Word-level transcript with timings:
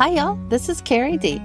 Hi, 0.00 0.08
y'all. 0.12 0.38
This 0.48 0.70
is 0.70 0.80
Carrie 0.80 1.18
D. 1.18 1.42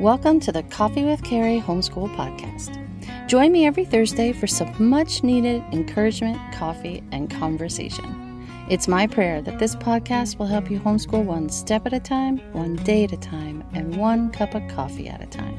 Welcome 0.00 0.38
to 0.38 0.52
the 0.52 0.62
Coffee 0.62 1.02
with 1.02 1.24
Carrie 1.24 1.60
Homeschool 1.60 2.14
Podcast. 2.14 2.78
Join 3.26 3.50
me 3.50 3.66
every 3.66 3.84
Thursday 3.84 4.32
for 4.32 4.46
some 4.46 4.72
much 4.78 5.24
needed 5.24 5.60
encouragement, 5.72 6.38
coffee, 6.54 7.02
and 7.10 7.28
conversation. 7.28 8.46
It's 8.70 8.86
my 8.86 9.08
prayer 9.08 9.42
that 9.42 9.58
this 9.58 9.74
podcast 9.74 10.38
will 10.38 10.46
help 10.46 10.70
you 10.70 10.78
homeschool 10.78 11.24
one 11.24 11.48
step 11.48 11.84
at 11.84 11.94
a 11.94 11.98
time, 11.98 12.38
one 12.52 12.76
day 12.76 13.02
at 13.02 13.12
a 13.12 13.16
time, 13.16 13.64
and 13.72 13.96
one 13.96 14.30
cup 14.30 14.54
of 14.54 14.62
coffee 14.68 15.08
at 15.08 15.20
a 15.20 15.26
time. 15.26 15.58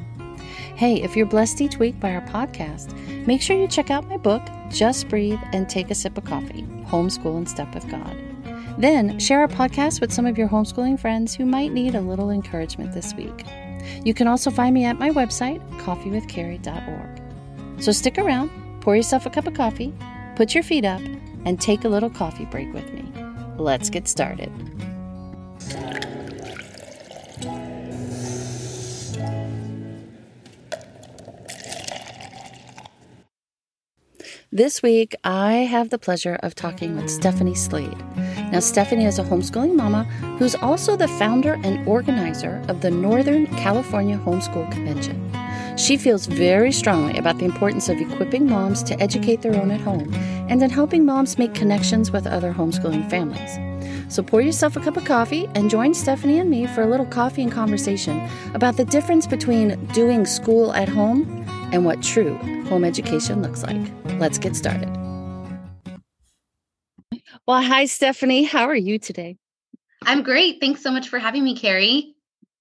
Hey, 0.77 1.03
if 1.03 1.17
you're 1.17 1.25
blessed 1.25 1.59
each 1.59 1.79
week 1.79 1.99
by 1.99 2.15
our 2.15 2.25
podcast, 2.27 2.95
make 3.27 3.41
sure 3.41 3.59
you 3.59 3.67
check 3.67 3.91
out 3.91 4.07
my 4.07 4.15
book, 4.15 4.41
Just 4.69 5.09
Breathe 5.09 5.41
and 5.51 5.67
Take 5.67 5.91
a 5.91 5.95
Sip 5.95 6.17
of 6.17 6.23
Coffee 6.23 6.65
Homeschool 6.85 7.35
and 7.35 7.49
Step 7.49 7.75
with 7.75 7.89
God. 7.91 8.15
Then 8.77 9.19
share 9.19 9.39
our 9.39 9.47
podcast 9.47 10.01
with 10.01 10.13
some 10.13 10.27
of 10.27 10.37
your 10.37 10.47
homeschooling 10.47 10.99
friends 10.99 11.33
who 11.33 11.45
might 11.45 11.73
need 11.73 11.95
a 11.95 12.01
little 12.01 12.29
encouragement 12.29 12.93
this 12.93 13.13
week. 13.15 13.45
You 14.03 14.13
can 14.13 14.27
also 14.27 14.51
find 14.51 14.73
me 14.73 14.85
at 14.85 14.99
my 14.99 15.09
website, 15.09 15.59
coffeewithcarrie.org. 15.79 17.81
So 17.81 17.91
stick 17.91 18.17
around, 18.17 18.49
pour 18.81 18.95
yourself 18.95 19.25
a 19.25 19.29
cup 19.29 19.47
of 19.47 19.55
coffee, 19.55 19.93
put 20.35 20.53
your 20.53 20.63
feet 20.63 20.85
up, 20.85 21.01
and 21.45 21.59
take 21.59 21.85
a 21.85 21.89
little 21.89 22.09
coffee 22.09 22.45
break 22.45 22.71
with 22.73 22.91
me. 22.93 23.03
Let's 23.57 23.89
get 23.89 24.07
started. 24.07 24.51
This 34.51 34.81
week, 34.81 35.15
I 35.23 35.67
have 35.69 35.89
the 35.89 35.99
pleasure 35.99 36.39
of 36.41 36.55
talking 36.55 36.95
with 36.95 37.09
Stephanie 37.09 37.53
Slade. 37.53 37.97
Now, 38.51 38.59
Stephanie 38.59 39.05
is 39.05 39.19
a 39.19 39.23
homeschooling 39.23 39.75
mama 39.75 40.03
who's 40.39 40.55
also 40.55 40.95
the 40.95 41.07
founder 41.07 41.59
and 41.63 41.85
organizer 41.87 42.63
of 42.69 42.81
the 42.81 42.89
Northern 42.89 43.45
California 43.57 44.17
Homeschool 44.17 44.71
Convention. 44.71 45.29
She 45.77 45.97
feels 45.97 46.25
very 46.25 46.71
strongly 46.71 47.17
about 47.17 47.37
the 47.37 47.45
importance 47.45 47.89
of 47.89 47.97
equipping 47.97 48.49
moms 48.49 48.81
to 48.83 48.99
educate 49.01 49.41
their 49.41 49.55
own 49.55 49.69
at 49.69 49.81
home 49.81 50.11
and 50.49 50.63
in 50.63 50.69
helping 50.69 51.05
moms 51.05 51.37
make 51.37 51.53
connections 51.53 52.09
with 52.09 52.25
other 52.25 52.53
homeschooling 52.53 53.09
families. 53.09 53.59
So 54.09 54.23
pour 54.23 54.41
yourself 54.41 54.75
a 54.77 54.79
cup 54.79 54.97
of 54.97 55.05
coffee 55.05 55.49
and 55.53 55.69
join 55.69 55.93
Stephanie 55.93 56.39
and 56.39 56.49
me 56.49 56.65
for 56.67 56.81
a 56.81 56.87
little 56.87 57.05
coffee 57.05 57.43
and 57.43 57.51
conversation 57.51 58.27
about 58.53 58.77
the 58.77 58.85
difference 58.85 59.27
between 59.27 59.85
doing 59.87 60.25
school 60.25 60.73
at 60.73 60.87
home 60.87 61.45
and 61.73 61.83
what 61.83 62.01
true 62.01 62.35
home 62.67 62.85
education 62.85 63.41
looks 63.41 63.63
like. 63.63 63.91
Let's 64.19 64.37
get 64.37 64.55
started. 64.55 64.96
Well, 67.47 67.61
hi, 67.61 67.85
Stephanie. 67.85 68.43
How 68.43 68.65
are 68.67 68.75
you 68.75 68.99
today? 68.99 69.37
I'm 70.01 70.21
great. 70.21 70.59
Thanks 70.59 70.81
so 70.81 70.91
much 70.91 71.07
for 71.07 71.17
having 71.17 71.45
me, 71.45 71.55
Carrie. 71.57 72.16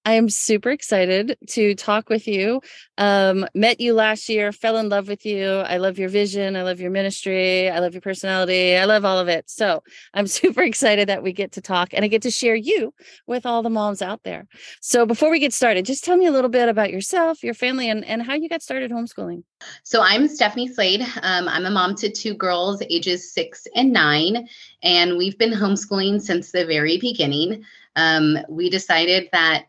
I 0.07 0.13
am 0.13 0.29
super 0.29 0.69
excited 0.69 1.37
to 1.49 1.75
talk 1.75 2.09
with 2.09 2.29
you. 2.29 2.61
Um, 2.97 3.45
met 3.53 3.81
you 3.81 3.93
last 3.93 4.29
year, 4.29 4.53
fell 4.53 4.77
in 4.77 4.87
love 4.87 5.09
with 5.09 5.25
you. 5.25 5.45
I 5.45 5.79
love 5.79 5.99
your 5.99 6.07
vision. 6.07 6.55
I 6.55 6.61
love 6.61 6.79
your 6.79 6.91
ministry. 6.91 7.69
I 7.69 7.79
love 7.79 7.93
your 7.93 7.99
personality. 7.99 8.77
I 8.77 8.85
love 8.85 9.03
all 9.03 9.19
of 9.19 9.27
it. 9.27 9.49
So 9.49 9.83
I'm 10.13 10.25
super 10.39 10.63
excited 10.63 11.09
that 11.09 11.23
we 11.23 11.33
get 11.33 11.51
to 11.51 11.61
talk 11.61 11.89
and 11.91 12.05
I 12.05 12.07
get 12.07 12.21
to 12.21 12.31
share 12.31 12.55
you 12.55 12.93
with 13.27 13.45
all 13.45 13.61
the 13.61 13.69
moms 13.69 14.01
out 14.01 14.23
there. 14.23 14.47
So 14.79 15.05
before 15.05 15.29
we 15.29 15.39
get 15.39 15.51
started, 15.51 15.83
just 15.83 16.05
tell 16.05 16.15
me 16.15 16.25
a 16.25 16.31
little 16.31 16.49
bit 16.49 16.69
about 16.69 16.89
yourself, 16.89 17.43
your 17.43 17.53
family, 17.53 17.89
and, 17.89 18.05
and 18.05 18.23
how 18.23 18.35
you 18.35 18.47
got 18.47 18.61
started 18.61 18.91
homeschooling. 18.91 19.43
So 19.83 20.01
I'm 20.01 20.29
Stephanie 20.29 20.69
Slade. 20.69 21.01
Um, 21.21 21.49
I'm 21.49 21.65
a 21.65 21.69
mom 21.69 21.95
to 21.95 22.09
two 22.09 22.33
girls, 22.33 22.81
ages 22.89 23.33
six 23.33 23.67
and 23.75 23.91
nine, 23.91 24.47
and 24.83 25.17
we've 25.17 25.37
been 25.37 25.51
homeschooling 25.51 26.21
since 26.21 26.53
the 26.53 26.65
very 26.65 26.97
beginning. 26.97 27.65
Um, 27.97 28.37
we 28.47 28.69
decided 28.69 29.27
that 29.33 29.65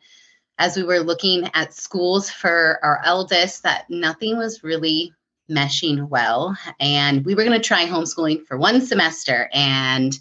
as 0.59 0.77
we 0.77 0.83
were 0.83 1.01
looking 1.01 1.49
at 1.55 1.75
schools 1.75 2.31
for 2.31 2.79
our 2.83 3.01
eldest 3.05 3.63
that 3.63 3.89
nothing 3.89 4.37
was 4.37 4.65
really 4.65 5.13
meshing 5.51 6.09
well. 6.09 6.57
And 6.79 7.25
we 7.25 7.35
were 7.35 7.45
going 7.45 7.61
to 7.61 7.67
try 7.67 7.87
homeschooling 7.87 8.45
for 8.47 8.59
one 8.59 8.81
semester. 8.81 9.49
And 9.53 10.19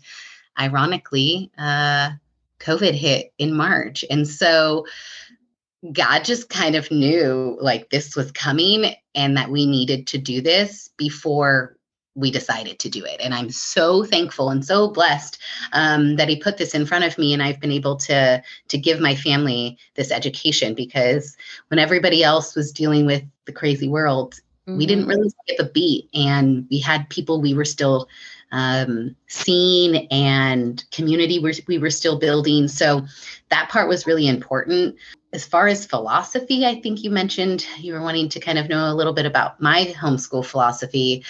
ironically, 0.59 1.51
uh, 1.57 2.11
COVID 2.59 2.93
hit 2.93 3.33
in 3.37 3.53
March. 3.53 4.05
And 4.09 4.27
so 4.27 4.85
God 5.91 6.23
just 6.23 6.49
kind 6.49 6.75
of 6.75 6.89
knew 6.91 7.57
like 7.61 7.89
this 7.89 8.15
was 8.15 8.31
coming 8.31 8.93
and 9.15 9.37
that 9.37 9.49
we 9.49 9.65
needed 9.65 10.07
to 10.07 10.17
do 10.17 10.41
this 10.41 10.89
before 10.97 11.76
we 12.17 12.31
decided 12.31 12.79
to 12.79 12.89
do 12.89 13.05
it. 13.05 13.21
And 13.21 13.33
I'm 13.33 13.51
so 13.51 14.03
thankful 14.03 14.49
and 14.49 14.65
so 14.65 14.89
blessed 14.89 15.37
um, 15.71 16.15
that 16.15 16.27
he 16.27 16.35
put 16.35 16.57
this 16.57 16.73
in 16.73 16.85
front 16.85 17.05
of 17.05 17.17
me, 17.17 17.31
and 17.31 17.43
I've 17.43 17.59
been 17.59 17.71
able 17.71 17.95
to 17.97 18.41
to 18.67 18.77
give 18.77 18.99
my 18.99 19.15
family 19.15 19.77
this 19.95 20.11
education 20.11 20.73
because 20.73 21.37
when 21.69 21.79
everybody 21.79 22.23
else 22.23 22.55
was 22.55 22.73
dealing 22.73 23.05
with 23.05 23.23
the 23.45 23.53
crazy 23.53 23.87
world, 23.87 24.33
mm-hmm. 24.67 24.77
we 24.77 24.87
didn't 24.87 25.03
mm-hmm. 25.03 25.11
really 25.11 25.29
skip 25.29 25.59
a 25.59 25.69
beat, 25.69 26.09
and 26.13 26.65
we 26.71 26.79
had 26.79 27.09
people 27.09 27.39
we 27.39 27.53
were 27.53 27.65
still 27.65 28.07
um, 28.51 29.15
seeing 29.27 30.07
and 30.07 30.83
community 30.91 31.37
we 31.37 31.53
we 31.67 31.77
were 31.77 31.91
still 31.91 32.17
building. 32.17 32.67
So 32.67 33.05
that 33.49 33.69
part 33.69 33.87
was 33.87 34.07
really 34.07 34.27
important 34.27 34.95
as 35.37 35.45
far 35.45 35.67
as 35.67 35.85
philosophy, 35.85 36.65
I 36.65 36.81
think 36.81 37.03
you 37.03 37.11
mentioned 37.11 37.67
you 37.77 37.93
were 37.93 38.01
wanting 38.01 38.27
to 38.29 38.39
kind 38.39 38.57
of 38.57 38.69
know 38.69 38.91
a 38.91 38.95
little 38.95 39.13
bit 39.13 39.27
about 39.27 39.61
my 39.61 39.93
homeschool 39.95 40.43
philosophy. 40.43 41.23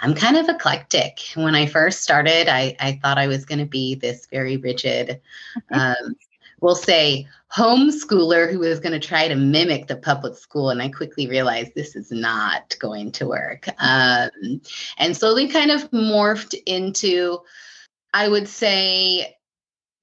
I'm 0.00 0.14
kind 0.14 0.38
of 0.38 0.48
eclectic. 0.48 1.20
When 1.34 1.54
I 1.54 1.66
first 1.66 2.00
started, 2.00 2.48
I, 2.48 2.74
I 2.80 2.98
thought 3.02 3.18
I 3.18 3.26
was 3.26 3.44
going 3.44 3.58
to 3.58 3.66
be 3.66 3.96
this 3.96 4.26
very 4.30 4.56
rigid, 4.56 5.20
um, 5.72 6.16
we'll 6.62 6.74
say, 6.74 7.28
homeschooler 7.54 8.50
who 8.50 8.60
was 8.60 8.80
going 8.80 8.98
to 8.98 9.06
try 9.06 9.28
to 9.28 9.34
mimic 9.34 9.88
the 9.88 9.96
public 9.96 10.38
school. 10.38 10.70
And 10.70 10.80
I 10.80 10.88
quickly 10.88 11.26
realized 11.26 11.74
this 11.74 11.94
is 11.96 12.10
not 12.10 12.74
going 12.78 13.12
to 13.12 13.28
work. 13.28 13.68
Um, 13.78 14.62
and 14.96 15.14
slowly 15.14 15.48
kind 15.48 15.70
of 15.70 15.90
morphed 15.90 16.54
into, 16.64 17.40
I 18.14 18.26
would 18.26 18.48
say, 18.48 19.36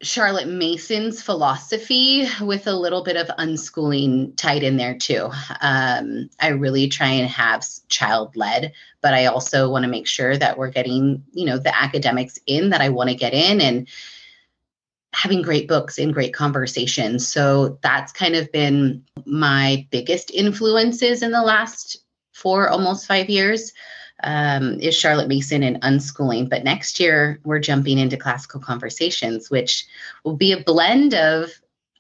Charlotte 0.04 0.48
Mason's 0.48 1.24
philosophy 1.24 2.28
with 2.42 2.68
a 2.68 2.76
little 2.76 3.04
bit 3.04 3.18
of 3.18 3.28
unschooling 3.40 4.36
tied 4.36 4.62
in 4.62 4.78
there 4.78 4.96
too. 4.96 5.32
Um, 5.60 6.30
I 6.40 6.50
really 6.50 6.88
try 6.88 7.08
and 7.08 7.28
have 7.28 7.66
child 7.90 8.36
led, 8.36 8.74
but 9.02 9.16
I 9.16 9.26
also 9.26 9.72
want 9.72 9.84
to 9.84 9.90
make 9.90 10.06
sure 10.06 10.38
that 10.38 10.58
we're 10.58 10.70
getting, 10.70 11.24
you 11.32 11.46
know, 11.46 11.58
the 11.58 11.76
academics 11.76 12.38
in 12.46 12.70
that 12.70 12.82
I 12.82 12.90
want 12.90 13.10
to 13.10 13.16
get 13.16 13.34
in 13.34 13.60
and 13.60 13.88
having 15.14 15.42
great 15.42 15.68
books 15.68 15.98
and 15.98 16.14
great 16.14 16.34
conversations. 16.34 17.28
So 17.28 17.80
that's 17.82 18.12
kind 18.12 18.36
of 18.36 18.52
been 18.52 19.04
my 19.26 19.88
biggest 19.90 20.30
influences 20.30 21.24
in 21.24 21.32
the 21.32 21.42
last 21.42 21.98
four, 22.34 22.70
almost 22.70 23.08
five 23.08 23.32
years 23.32 23.74
um, 24.24 24.80
is 24.80 24.96
Charlotte 24.96 25.28
Mason 25.28 25.64
and 25.64 25.82
unschooling. 25.82 26.50
But 26.50 26.64
next 26.64 27.00
year, 27.00 27.40
we're 27.44 27.60
jumping 27.60 27.98
into 27.98 28.18
classical 28.18 28.60
conversations, 28.60 29.50
which 29.50 29.86
will 30.24 30.36
be 30.36 30.52
a 30.52 30.64
blend 30.64 31.14
of 31.14 31.52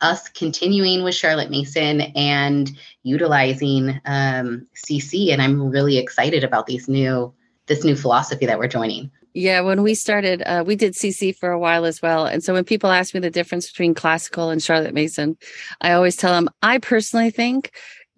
us 0.01 0.29
continuing 0.29 1.03
with 1.03 1.15
Charlotte 1.15 1.49
Mason 1.49 2.01
and 2.15 2.71
utilizing 3.03 3.99
um, 4.05 4.67
CC. 4.75 5.31
And 5.31 5.41
I'm 5.41 5.69
really 5.69 5.97
excited 5.97 6.43
about 6.43 6.67
these 6.67 6.87
new 6.87 7.33
this 7.67 7.83
new 7.83 7.97
philosophy 7.97 8.45
that 8.45 8.57
we're 8.57 8.67
joining. 8.69 9.11
Yeah, 9.33 9.61
when 9.61 9.83
we 9.83 9.93
started, 9.93 10.41
uh, 10.43 10.63
we 10.65 10.75
did 10.75 10.93
CC 10.93 11.35
for 11.35 11.51
a 11.51 11.59
while 11.59 11.85
as 11.85 12.01
well. 12.01 12.25
And 12.25 12.41
so 12.43 12.53
when 12.53 12.63
people 12.63 12.89
ask 12.89 13.13
me 13.13 13.19
the 13.19 13.29
difference 13.29 13.69
between 13.69 13.93
classical 13.93 14.49
and 14.49 14.63
Charlotte 14.63 14.93
Mason, 14.93 15.37
I 15.81 15.91
always 15.91 16.15
tell 16.15 16.31
them 16.31 16.49
I 16.63 16.79
personally 16.79 17.29
think 17.29 17.71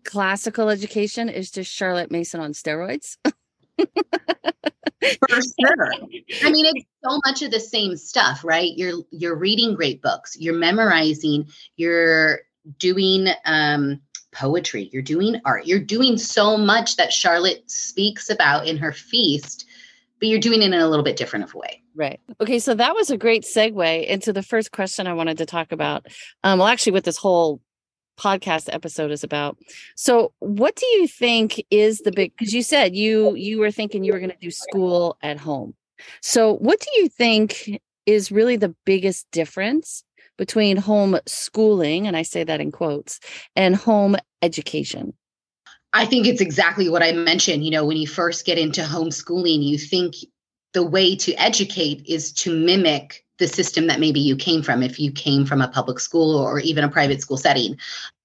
classical 0.06 0.70
education 0.70 1.28
is 1.28 1.52
just 1.52 1.72
Charlotte 1.74 2.12
Mason 2.12 2.40
on 2.40 2.54
steroids. 2.54 3.18
For 5.30 5.42
sure. 5.42 5.94
I 6.44 6.52
mean, 6.52 6.66
it's 6.66 6.86
so 7.04 7.20
much 7.26 7.42
of 7.42 7.52
the 7.52 7.60
same 7.60 7.96
stuff, 7.96 8.44
right? 8.44 8.72
You're 8.76 9.02
you're 9.12 9.36
reading 9.36 9.76
great 9.76 10.02
books, 10.02 10.36
you're 10.38 10.58
memorizing, 10.58 11.48
you're 11.78 12.42
doing 12.78 13.30
um 13.46 14.02
poetry, 14.32 14.90
you're 14.92 15.02
doing 15.02 15.40
art, 15.46 15.66
you're 15.66 15.80
doing 15.80 16.18
so 16.18 16.58
much 16.58 16.98
that 16.98 17.14
Charlotte 17.14 17.70
speaks 17.70 18.30
about 18.30 18.68
in 18.68 18.78
her 18.78 18.92
feast, 18.92 19.66
but 20.20 20.28
you're 20.28 20.40
doing 20.40 20.62
it 20.62 20.66
in 20.66 20.74
a 20.74 20.88
little 20.88 21.06
bit 21.06 21.18
different 21.18 21.46
of 21.46 21.56
a 21.56 21.58
way. 21.58 21.82
Right. 21.96 22.20
Okay. 22.40 22.60
So 22.60 22.76
that 22.76 22.96
was 22.96 23.10
a 23.10 23.18
great 23.18 23.44
segue 23.44 24.06
into 24.06 24.32
the 24.34 24.44
first 24.44 24.72
question 24.72 25.08
I 25.08 25.14
wanted 25.14 25.38
to 25.40 25.46
talk 25.46 25.72
about. 25.72 26.08
Um, 26.44 26.60
well, 26.60 26.68
actually, 26.68 26.94
with 26.94 27.06
this 27.06 27.18
whole 27.18 27.62
podcast 28.20 28.70
episode 28.72 29.12
is 29.12 29.24
about. 29.24 29.58
So, 29.96 30.34
what 30.40 30.76
do 30.76 30.86
you 30.86 31.08
think 31.08 31.64
is 31.72 32.00
the 32.00 32.12
big 32.12 32.34
because 32.38 32.54
you 32.54 32.64
said 32.64 32.96
you 32.96 33.36
you 33.36 33.60
were 33.60 33.72
thinking 33.72 34.04
you 34.04 34.14
were 34.14 34.20
going 34.20 34.32
to 34.32 34.38
do 34.42 34.52
school 34.52 35.18
at 35.22 35.38
home. 35.38 35.74
So, 36.22 36.56
what 36.56 36.80
do 36.80 37.02
you 37.02 37.10
think 37.10 37.82
is 38.06 38.32
really 38.32 38.56
the 38.56 38.76
biggest 38.86 39.30
difference 39.32 40.04
between 40.38 40.78
home 40.78 41.20
schooling 41.26 42.08
and 42.08 42.16
I 42.16 42.24
say 42.24 42.44
that 42.44 42.62
in 42.62 42.72
quotes 42.72 43.20
and 43.56 43.76
home 43.76 44.16
education? 44.42 45.14
I 45.94 46.06
think 46.06 46.28
it's 46.28 46.42
exactly 46.42 46.88
what 46.90 47.04
I 47.04 47.12
mentioned. 47.12 47.66
You 47.66 47.72
know, 47.72 47.86
when 47.86 47.98
you 47.98 48.08
first 48.08 48.46
get 48.46 48.58
into 48.58 48.82
homeschooling, 48.82 49.64
you 49.64 49.78
think 49.78 50.16
the 50.74 50.84
way 50.84 51.16
to 51.16 51.34
educate 51.34 52.06
is 52.08 52.32
to 52.34 52.54
mimic 52.54 53.26
the 53.40 53.48
system 53.48 53.88
that 53.88 54.00
maybe 54.00 54.20
you 54.20 54.36
came 54.36 54.62
from 54.62 54.84
if 54.84 55.00
you 55.00 55.12
came 55.12 55.46
from 55.46 55.62
a 55.62 55.68
public 55.68 56.00
school 56.00 56.38
or 56.38 56.60
even 56.60 56.84
a 56.84 56.90
private 56.90 57.22
school 57.22 57.38
setting 57.38 57.78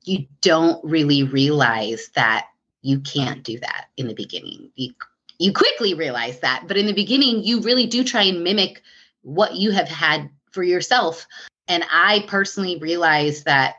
you 0.05 0.26
don't 0.43 0.82
really 0.84 1.22
realize 1.22 2.11
that 2.14 2.46
you 2.82 3.00
can't 3.00 3.43
do 3.43 3.58
that 3.61 3.87
in 3.96 4.06
the 4.06 4.14
beginning. 4.14 4.70
You 4.76 4.93
you 5.38 5.52
quickly 5.52 5.94
realize 5.94 6.38
that 6.40 6.64
but 6.69 6.76
in 6.76 6.87
the 6.87 6.93
beginning 6.93 7.43
you 7.43 7.61
really 7.61 7.87
do 7.87 8.05
try 8.05 8.22
and 8.22 8.44
mimic 8.44 8.82
what 9.22 9.56
you 9.56 9.72
have 9.72 9.88
had 9.88 10.31
for 10.52 10.62
yourself. 10.62 11.26
And 11.66 11.84
i 11.90 12.25
personally 12.28 12.78
realized 12.78 13.46
that 13.46 13.76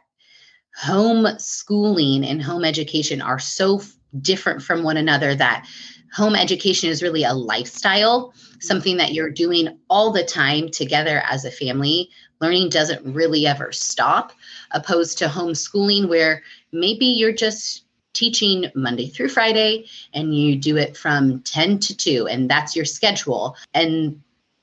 home 0.75 1.27
schooling 1.37 2.25
and 2.25 2.41
home 2.41 2.65
education 2.65 3.21
are 3.21 3.39
so 3.39 3.81
different 4.19 4.61
from 4.61 4.83
one 4.83 4.97
another 4.97 5.35
that 5.35 5.65
home 6.13 6.35
education 6.35 6.89
is 6.89 7.03
really 7.03 7.23
a 7.23 7.33
lifestyle, 7.33 8.33
something 8.59 8.97
that 8.97 9.13
you're 9.13 9.29
doing 9.29 9.77
all 9.89 10.11
the 10.11 10.23
time 10.23 10.69
together 10.69 11.21
as 11.25 11.45
a 11.45 11.51
family. 11.51 12.09
Learning 12.41 12.69
doesn't 12.69 13.13
really 13.13 13.45
ever 13.45 13.71
stop, 13.71 14.33
opposed 14.71 15.17
to 15.17 15.27
homeschooling, 15.27 16.07
where 16.07 16.43
maybe 16.71 17.05
you're 17.05 17.33
just 17.33 17.85
teaching 18.13 18.71
Monday 18.75 19.07
through 19.07 19.29
Friday 19.29 19.85
and 20.13 20.35
you 20.35 20.55
do 20.55 20.77
it 20.77 20.95
from 20.95 21.41
10 21.41 21.79
to 21.79 21.95
2, 21.95 22.27
and 22.27 22.49
that's 22.49 22.75
your 22.75 22.85
schedule. 22.85 23.55
And 23.73 24.21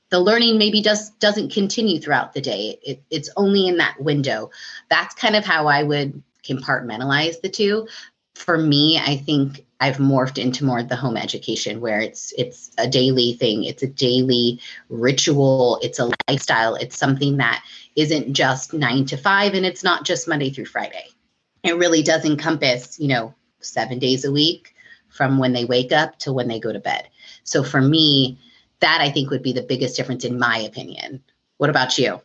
the 0.09 0.19
learning 0.19 0.57
maybe 0.57 0.81
does 0.81 1.09
doesn't 1.11 1.51
continue 1.51 1.99
throughout 1.99 2.33
the 2.33 2.41
day. 2.41 2.79
It, 2.83 3.03
it's 3.09 3.29
only 3.35 3.67
in 3.67 3.77
that 3.77 3.99
window. 3.99 4.51
That's 4.89 5.15
kind 5.15 5.35
of 5.35 5.45
how 5.45 5.67
I 5.67 5.81
would 5.81 6.21
compartmentalize 6.43 7.41
the 7.41 7.49
two 7.49 7.87
for 8.35 8.57
me, 8.57 8.99
I 8.99 9.17
think 9.17 9.65
I've 9.83 9.97
morphed 9.97 10.37
into 10.37 10.63
more 10.63 10.81
the 10.81 10.95
home 10.95 11.17
education 11.17 11.81
where 11.81 11.99
it's 11.99 12.33
it's 12.37 12.71
a 12.77 12.87
daily 12.87 13.33
thing, 13.33 13.65
it's 13.65 13.83
a 13.83 13.87
daily 13.87 14.61
ritual, 14.87 15.77
it's 15.81 15.99
a 15.99 16.09
lifestyle, 16.29 16.75
it's 16.75 16.97
something 16.97 17.35
that 17.37 17.61
isn't 17.97 18.31
just 18.31 18.71
9 18.73 19.05
to 19.07 19.17
5 19.17 19.53
and 19.53 19.65
it's 19.65 19.83
not 19.83 20.05
just 20.05 20.25
Monday 20.25 20.51
through 20.51 20.67
Friday. 20.67 21.03
It 21.63 21.75
really 21.75 22.01
does 22.01 22.23
encompass, 22.23 22.97
you 22.97 23.09
know, 23.09 23.35
7 23.59 23.99
days 23.99 24.23
a 24.23 24.31
week 24.31 24.73
from 25.09 25.37
when 25.37 25.51
they 25.51 25.65
wake 25.65 25.91
up 25.91 26.17
to 26.19 26.31
when 26.31 26.47
they 26.47 26.61
go 26.61 26.71
to 26.71 26.79
bed. 26.79 27.09
So 27.43 27.61
for 27.61 27.81
me, 27.81 28.39
that 28.79 29.01
I 29.01 29.11
think 29.11 29.31
would 29.31 29.43
be 29.43 29.51
the 29.51 29.63
biggest 29.63 29.97
difference 29.97 30.23
in 30.23 30.39
my 30.39 30.59
opinion. 30.59 31.21
What 31.57 31.69
about 31.69 31.97
you? 31.97 32.21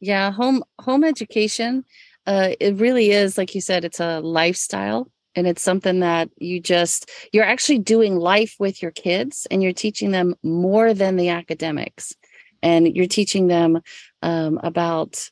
Yeah, 0.00 0.32
home 0.32 0.64
home 0.80 1.04
education 1.04 1.84
uh, 2.26 2.54
it 2.58 2.74
really 2.76 3.12
is 3.12 3.38
like 3.38 3.54
you 3.54 3.60
said 3.60 3.84
it's 3.84 4.00
a 4.00 4.18
lifestyle 4.20 5.08
and 5.36 5.46
it's 5.46 5.62
something 5.62 6.00
that 6.00 6.30
you 6.38 6.60
just 6.60 7.10
you're 7.32 7.44
actually 7.44 7.78
doing 7.78 8.16
life 8.16 8.56
with 8.58 8.82
your 8.82 8.90
kids 8.90 9.46
and 9.50 9.62
you're 9.62 9.72
teaching 9.72 10.10
them 10.10 10.34
more 10.42 10.94
than 10.94 11.16
the 11.16 11.28
academics. 11.28 12.14
And 12.62 12.96
you're 12.96 13.06
teaching 13.06 13.46
them 13.46 13.80
um, 14.22 14.58
about 14.62 15.30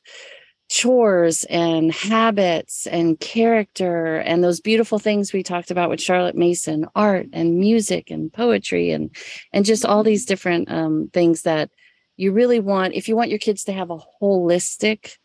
chores 0.69 1.43
and 1.45 1.91
habits 1.91 2.87
and 2.87 3.19
character 3.19 4.17
and 4.17 4.43
those 4.43 4.59
beautiful 4.61 4.97
things 4.97 5.31
we 5.31 5.43
talked 5.43 5.69
about 5.69 5.91
with 5.91 6.01
charlotte 6.01 6.35
mason 6.35 6.87
art 6.95 7.27
and 7.33 7.59
music 7.59 8.09
and 8.09 8.33
poetry 8.33 8.89
and 8.89 9.15
and 9.53 9.63
just 9.63 9.85
all 9.85 10.01
these 10.01 10.25
different 10.25 10.71
um, 10.71 11.07
things 11.13 11.43
that 11.43 11.69
you 12.17 12.31
really 12.31 12.59
want 12.59 12.95
if 12.95 13.07
you 13.07 13.15
want 13.15 13.29
your 13.29 13.37
kids 13.37 13.65
to 13.65 13.73
have 13.73 13.91
a 13.91 13.99
holistic 14.19 15.17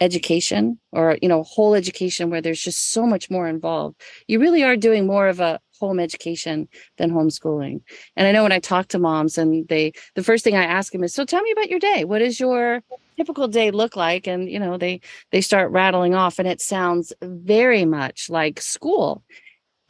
education 0.00 0.78
or 0.92 1.18
you 1.22 1.28
know 1.28 1.42
whole 1.42 1.74
education 1.74 2.30
where 2.30 2.40
there's 2.40 2.60
just 2.60 2.92
so 2.92 3.06
much 3.06 3.30
more 3.30 3.48
involved. 3.48 4.00
You 4.26 4.40
really 4.40 4.62
are 4.62 4.76
doing 4.76 5.06
more 5.06 5.28
of 5.28 5.40
a 5.40 5.60
home 5.80 6.00
education 6.00 6.68
than 6.98 7.10
homeschooling. 7.10 7.80
And 8.16 8.26
i 8.26 8.32
know 8.32 8.42
when 8.42 8.52
i 8.52 8.58
talk 8.58 8.88
to 8.88 8.98
moms 8.98 9.38
and 9.38 9.66
they 9.68 9.92
the 10.14 10.24
first 10.24 10.44
thing 10.44 10.56
i 10.56 10.64
ask 10.64 10.92
them 10.92 11.04
is 11.04 11.14
so 11.14 11.24
tell 11.24 11.42
me 11.42 11.52
about 11.52 11.70
your 11.70 11.80
day. 11.80 12.04
What 12.04 12.20
does 12.20 12.38
your 12.38 12.82
typical 13.16 13.48
day 13.48 13.70
look 13.70 13.96
like? 13.96 14.26
And 14.26 14.48
you 14.48 14.58
know 14.58 14.78
they 14.78 15.00
they 15.32 15.40
start 15.40 15.72
rattling 15.72 16.14
off 16.14 16.38
and 16.38 16.48
it 16.48 16.60
sounds 16.60 17.12
very 17.22 17.84
much 17.84 18.30
like 18.30 18.60
school. 18.60 19.24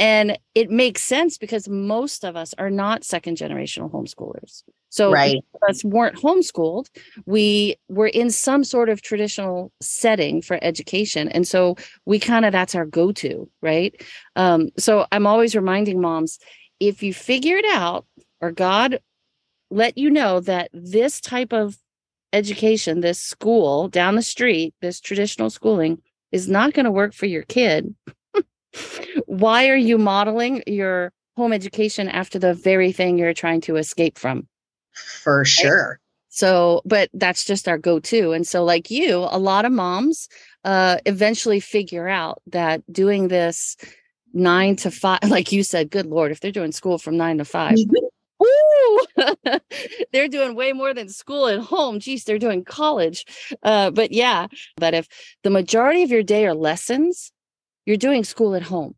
And 0.01 0.39
it 0.55 0.71
makes 0.71 1.03
sense 1.03 1.39
because 1.39 1.69
most 1.69 2.25
of 2.25 2.37
us 2.37 2.55
are 2.57 2.71
not 2.71 3.05
second 3.05 3.37
generational 3.37 3.91
homeschoolers 3.91 4.63
so 4.91 5.13
right. 5.13 5.43
us 5.69 5.85
weren't 5.85 6.17
homeschooled. 6.17 6.89
We 7.27 7.77
were 7.89 8.09
in 8.09 8.31
some 8.31 8.65
sort 8.65 8.89
of 8.89 9.03
traditional 9.03 9.73
setting 9.81 10.41
for 10.43 10.59
education. 10.63 11.29
And 11.29 11.47
so 11.47 11.77
we 12.07 12.19
kind 12.19 12.45
of 12.45 12.53
that's 12.53 12.75
our 12.75 12.87
go-to, 12.87 13.49
right? 13.61 14.01
Um, 14.37 14.71
so 14.79 15.07
I'm 15.13 15.27
always 15.27 15.55
reminding 15.55 16.01
moms, 16.01 16.39
if 16.81 17.03
you 17.03 17.13
figure 17.13 17.57
it 17.57 17.67
out 17.73 18.07
or 18.41 18.53
God 18.53 19.01
let 19.71 19.99
you 19.99 20.11
know 20.11 20.41
that 20.41 20.71
this 20.73 21.21
type 21.21 21.53
of 21.53 21.77
education, 22.33 23.01
this 23.01 23.21
school 23.21 23.89
down 23.89 24.17
the 24.17 24.23
street, 24.23 24.75
this 24.81 25.01
traditional 25.01 25.51
schooling 25.51 26.01
is 26.33 26.49
not 26.49 26.75
going 26.75 26.85
to 26.85 26.91
work 26.91 27.15
for 27.15 27.27
your 27.27 27.43
kid. 27.43 27.95
Why 29.27 29.69
are 29.69 29.77
you 29.77 29.99
modeling 29.99 30.63
your 30.67 31.13
home 31.37 31.53
education 31.53 32.09
after 32.09 32.39
the 32.39 32.55
very 32.55 32.93
thing 32.93 33.19
you're 33.19 33.35
trying 33.35 33.61
to 33.63 33.77
escape 33.77 34.19
from? 34.19 34.47
For 35.23 35.45
sure. 35.45 36.01
So, 36.29 36.83
but 36.85 37.11
that's 37.15 37.45
just 37.45 37.67
our 37.69 37.79
go 37.79 37.99
to. 38.01 38.33
And 38.33 38.47
so, 38.47 38.65
like 38.65 38.91
you, 38.91 39.27
a 39.31 39.39
lot 39.39 39.65
of 39.65 39.73
moms 39.73 40.29
uh, 40.65 40.99
eventually 41.07 41.61
figure 41.61 42.09
out 42.09 42.41
that 42.47 42.83
doing 42.93 43.29
this 43.29 43.77
nine 44.33 44.77
to 44.77 44.91
five, 44.91 45.21
like 45.29 45.53
you 45.53 45.63
said, 45.63 45.91
good 45.91 46.07
Lord, 46.07 46.31
if 46.31 46.41
they're 46.41 46.53
doing 46.53 46.73
school 46.73 46.99
from 46.99 47.17
nine 47.17 47.39
to 47.39 47.45
5 47.45 47.73
mm-hmm. 47.73 48.07
they're 50.13 50.29
doing 50.29 50.55
way 50.55 50.73
more 50.73 50.95
than 50.95 51.09
school 51.09 51.49
at 51.49 51.59
home. 51.59 51.99
Geez, 51.99 52.25
they're 52.25 52.39
doing 52.39 52.65
college. 52.65 53.25
Uh, 53.63 53.91
but 53.91 54.13
yeah, 54.13 54.47
but 54.77 54.95
if 54.95 55.09
the 55.43 55.51
majority 55.51 56.03
of 56.03 56.11
your 56.11 56.23
day 56.23 56.47
are 56.47 56.55
lessons, 56.55 57.33
you're 57.85 57.97
doing 57.97 58.25
school 58.25 58.55
at 58.55 58.63
home. 58.63 58.95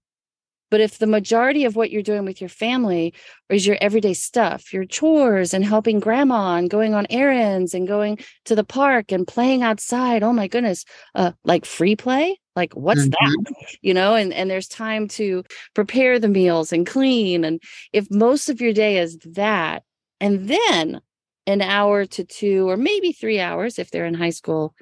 But 0.70 0.80
if 0.80 0.98
the 0.98 1.06
majority 1.06 1.64
of 1.64 1.76
what 1.76 1.90
you're 1.90 2.02
doing 2.02 2.24
with 2.24 2.40
your 2.40 2.48
family 2.48 3.12
is 3.48 3.66
your 3.66 3.76
everyday 3.80 4.14
stuff, 4.14 4.72
your 4.72 4.84
chores 4.84 5.52
and 5.52 5.64
helping 5.64 6.00
grandma 6.00 6.56
and 6.56 6.70
going 6.70 6.94
on 6.94 7.06
errands 7.10 7.74
and 7.74 7.88
going 7.88 8.18
to 8.44 8.54
the 8.54 8.64
park 8.64 9.12
and 9.12 9.26
playing 9.26 9.62
outside, 9.62 10.22
oh 10.22 10.32
my 10.32 10.46
goodness, 10.46 10.84
uh, 11.14 11.32
like 11.44 11.64
free 11.64 11.96
play, 11.96 12.38
like 12.56 12.74
what's 12.74 13.06
mm-hmm. 13.06 13.42
that 13.44 13.76
you 13.80 13.94
know 13.94 14.14
and 14.14 14.32
and 14.32 14.50
there's 14.50 14.68
time 14.68 15.08
to 15.08 15.42
prepare 15.74 16.18
the 16.18 16.28
meals 16.28 16.72
and 16.72 16.86
clean 16.86 17.44
and 17.44 17.62
if 17.92 18.10
most 18.10 18.48
of 18.48 18.60
your 18.60 18.72
day 18.72 18.98
is 18.98 19.18
that 19.24 19.82
and 20.20 20.48
then 20.48 21.00
an 21.46 21.62
hour 21.62 22.04
to 22.04 22.24
two 22.24 22.68
or 22.68 22.76
maybe 22.76 23.12
three 23.12 23.40
hours 23.40 23.78
if 23.78 23.90
they're 23.90 24.04
in 24.04 24.14
high 24.14 24.30
school 24.30 24.74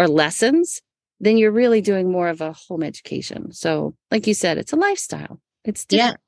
are 0.00 0.08
lessons 0.08 0.80
then 1.20 1.36
you're 1.36 1.52
really 1.52 1.80
doing 1.80 2.10
more 2.10 2.28
of 2.28 2.40
a 2.40 2.52
home 2.52 2.82
education. 2.82 3.52
So, 3.52 3.94
like 4.10 4.26
you 4.26 4.34
said, 4.34 4.58
it's 4.58 4.72
a 4.72 4.76
lifestyle. 4.76 5.40
It's 5.64 5.84
different. 5.84 6.20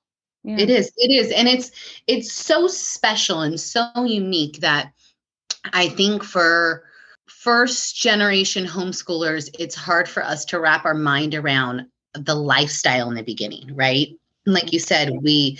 Yeah, 0.44 0.56
yeah. 0.56 0.62
It 0.62 0.70
is. 0.70 0.92
It 0.96 1.12
is. 1.12 1.32
And 1.32 1.48
it's 1.48 1.70
it's 2.06 2.32
so 2.32 2.66
special 2.66 3.40
and 3.40 3.58
so 3.60 3.88
unique 4.04 4.58
that 4.60 4.92
I 5.72 5.88
think 5.88 6.24
for 6.24 6.84
first 7.26 7.96
generation 7.96 8.66
homeschoolers, 8.66 9.48
it's 9.58 9.74
hard 9.74 10.08
for 10.08 10.24
us 10.24 10.44
to 10.46 10.60
wrap 10.60 10.84
our 10.84 10.94
mind 10.94 11.34
around 11.34 11.86
the 12.14 12.34
lifestyle 12.34 13.08
in 13.08 13.14
the 13.14 13.22
beginning, 13.22 13.74
right? 13.74 14.08
Like 14.46 14.72
you 14.72 14.78
said, 14.78 15.10
we 15.22 15.58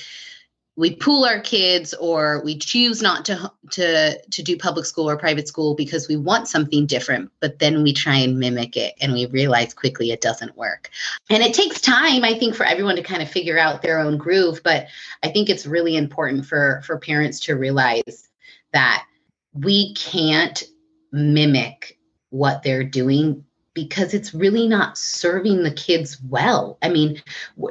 we 0.80 0.96
pool 0.96 1.26
our 1.26 1.40
kids 1.40 1.92
or 1.94 2.42
we 2.42 2.56
choose 2.56 3.02
not 3.02 3.26
to 3.26 3.52
to 3.70 4.18
to 4.30 4.42
do 4.42 4.56
public 4.56 4.86
school 4.86 5.08
or 5.08 5.16
private 5.16 5.46
school 5.46 5.74
because 5.74 6.08
we 6.08 6.16
want 6.16 6.48
something 6.48 6.86
different 6.86 7.30
but 7.40 7.58
then 7.58 7.82
we 7.82 7.92
try 7.92 8.16
and 8.16 8.38
mimic 8.38 8.78
it 8.78 8.94
and 9.00 9.12
we 9.12 9.26
realize 9.26 9.74
quickly 9.74 10.10
it 10.10 10.22
doesn't 10.22 10.56
work. 10.56 10.88
And 11.28 11.42
it 11.42 11.52
takes 11.52 11.80
time 11.80 12.24
i 12.24 12.36
think 12.38 12.54
for 12.54 12.64
everyone 12.64 12.96
to 12.96 13.02
kind 13.02 13.22
of 13.22 13.30
figure 13.30 13.58
out 13.58 13.82
their 13.82 14.00
own 14.00 14.16
groove 14.16 14.62
but 14.64 14.86
i 15.22 15.28
think 15.28 15.50
it's 15.50 15.66
really 15.66 15.96
important 15.96 16.46
for 16.46 16.80
for 16.84 16.98
parents 16.98 17.40
to 17.40 17.54
realize 17.54 18.28
that 18.72 19.04
we 19.52 19.94
can't 19.94 20.64
mimic 21.12 21.98
what 22.30 22.62
they're 22.62 22.84
doing 22.84 23.44
because 23.74 24.14
it's 24.14 24.34
really 24.34 24.66
not 24.66 24.98
serving 24.98 25.62
the 25.62 25.70
kids 25.70 26.20
well. 26.28 26.78
I 26.82 26.88
mean 26.88 27.22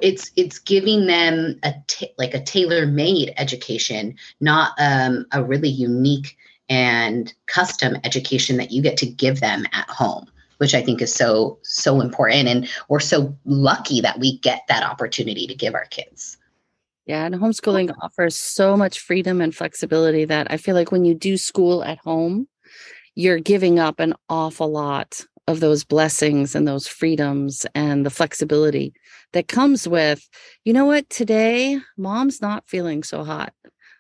it's 0.02 0.32
it's 0.36 0.60
giving 0.60 1.08
them 1.08 1.60
a 1.64 1.74
t- 1.88 2.14
like 2.18 2.34
a 2.34 2.44
tailor-made 2.44 3.34
education 3.38 4.16
not 4.40 4.74
um, 4.80 5.26
a 5.32 5.44
really 5.44 5.70
unique 5.70 6.38
and 6.70 7.34
custom 7.48 7.98
education 8.04 8.58
that 8.58 8.72
you 8.72 8.82
get 8.82 8.98
to 8.98 9.06
give 9.06 9.40
them 9.40 9.66
at 9.74 9.90
home 9.90 10.28
which 10.58 10.76
i 10.76 10.82
think 10.82 11.02
is 11.02 11.14
so 11.14 11.60
so 11.64 12.02
important. 12.02 12.48
And 12.48 12.70
we're 12.90 13.00
so 13.00 13.36
lucky 13.46 14.02
that 14.02 14.20
we 14.20 14.40
get 14.40 14.64
that 14.68 14.84
opportunity 14.84 15.48
to 15.48 15.56
give 15.56 15.74
our 15.74 15.86
kids. 15.86 16.38
Yeah, 17.06 17.26
and 17.26 17.36
homeschooling 17.36 17.96
offers 18.02 18.36
so 18.36 18.78
much 18.78 19.00
freedom 19.00 19.42
and 19.42 19.56
flexibility 19.56 20.26
that 20.26 20.52
I 20.52 20.58
feel 20.58 20.76
like 20.76 20.92
when 20.92 21.06
you 21.06 21.16
do 21.16 21.38
school 21.38 21.84
at 21.84 21.98
home, 22.00 22.48
you're 23.16 23.40
giving 23.40 23.80
up 23.80 24.00
an 24.00 24.14
awful 24.30 24.70
lot 24.70 25.26
of 25.50 25.60
those 25.62 25.84
blessings 25.84 26.54
and 26.54 26.68
those 26.68 26.88
freedoms 26.88 27.66
and 27.74 28.06
the 28.06 28.12
flexibility 28.12 28.94
that 29.34 29.48
comes 29.48 29.88
with, 29.88 30.30
you 30.64 30.74
know 30.74 30.86
what, 30.86 31.10
today 31.10 31.80
mom's 31.98 32.40
not 32.40 32.68
feeling 32.68 33.02
so 33.02 33.24
hot. 33.24 33.52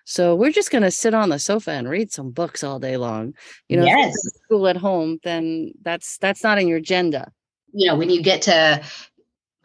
So 0.05 0.35
we're 0.35 0.51
just 0.51 0.71
going 0.71 0.83
to 0.83 0.91
sit 0.91 1.15
on 1.15 1.29
the 1.29 1.39
sofa 1.39 1.71
and 1.71 1.89
read 1.89 2.11
some 2.11 2.29
books 2.29 2.63
all 2.63 2.79
day 2.79 2.97
long. 2.97 3.33
You 3.67 3.77
know, 3.77 3.85
yes. 3.85 4.13
school 4.43 4.67
at 4.67 4.77
home, 4.77 5.19
then 5.23 5.73
that's 5.81 6.17
that's 6.17 6.43
not 6.43 6.59
in 6.59 6.67
your 6.67 6.77
agenda. 6.77 7.31
You 7.73 7.87
know, 7.87 7.95
when 7.95 8.09
you 8.09 8.21
get 8.21 8.43
to 8.43 8.83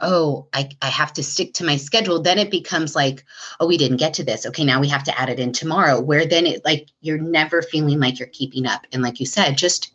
oh, 0.01 0.49
I, 0.53 0.71
I 0.83 0.89
have 0.89 1.13
to 1.15 1.23
stick 1.23 1.55
to 1.55 1.65
my 1.65 1.77
schedule, 1.77 2.21
then 2.21 2.39
it 2.39 2.51
becomes 2.51 2.97
like, 2.97 3.25
oh, 3.61 3.67
we 3.67 3.77
didn't 3.77 3.99
get 3.99 4.15
to 4.15 4.25
this. 4.25 4.45
Okay, 4.45 4.65
now 4.65 4.81
we 4.81 4.89
have 4.89 5.05
to 5.05 5.19
add 5.19 5.29
it 5.29 5.39
in 5.39 5.53
tomorrow. 5.53 6.01
Where 6.01 6.27
then 6.27 6.47
it 6.47 6.65
like 6.65 6.89
you're 7.01 7.19
never 7.19 7.63
feeling 7.63 8.01
like 8.01 8.19
you're 8.19 8.29
keeping 8.29 8.67
up. 8.67 8.87
And 8.93 9.03
like 9.03 9.21
you 9.21 9.27
said, 9.27 9.57
just 9.57 9.93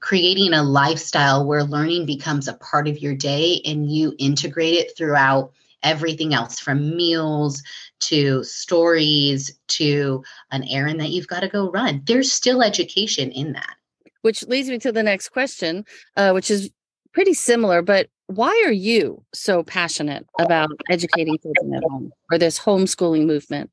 creating 0.00 0.52
a 0.52 0.62
lifestyle 0.62 1.46
where 1.46 1.64
learning 1.64 2.06
becomes 2.06 2.48
a 2.48 2.54
part 2.54 2.88
of 2.88 2.98
your 2.98 3.14
day 3.14 3.60
and 3.64 3.90
you 3.90 4.14
integrate 4.18 4.74
it 4.74 4.96
throughout 4.96 5.52
everything 5.82 6.32
else 6.32 6.60
from 6.60 6.96
meals 6.96 7.62
to 8.00 8.42
stories 8.44 9.58
to 9.68 10.22
an 10.50 10.64
errand 10.64 11.00
that 11.00 11.10
you've 11.10 11.26
got 11.26 11.40
to 11.40 11.48
go 11.48 11.70
run. 11.70 12.02
There's 12.04 12.30
still 12.30 12.62
education 12.62 13.30
in 13.32 13.52
that. 13.52 13.74
Which 14.22 14.44
leads 14.44 14.68
me 14.68 14.78
to 14.78 14.92
the 14.92 15.02
next 15.02 15.30
question, 15.30 15.84
uh, 16.16 16.30
which 16.32 16.50
is 16.50 16.70
pretty 17.12 17.34
similar, 17.34 17.82
but 17.82 18.08
why 18.26 18.62
are 18.64 18.72
you 18.72 19.24
so 19.34 19.62
passionate 19.62 20.26
about 20.38 20.70
educating 20.90 21.36
children 21.38 21.74
at 21.74 21.82
home 21.90 22.12
or 22.30 22.38
this 22.38 22.58
homeschooling 22.58 23.26
movement? 23.26 23.70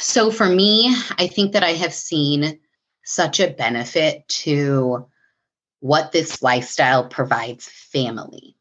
So, 0.00 0.30
for 0.30 0.46
me, 0.46 0.94
I 1.18 1.26
think 1.26 1.52
that 1.52 1.62
I 1.62 1.72
have 1.72 1.92
seen 1.92 2.58
such 3.06 3.40
a 3.40 3.50
benefit 3.50 4.26
to 4.28 5.06
what 5.80 6.12
this 6.12 6.42
lifestyle 6.42 7.08
provides 7.08 7.66
family. 7.66 8.56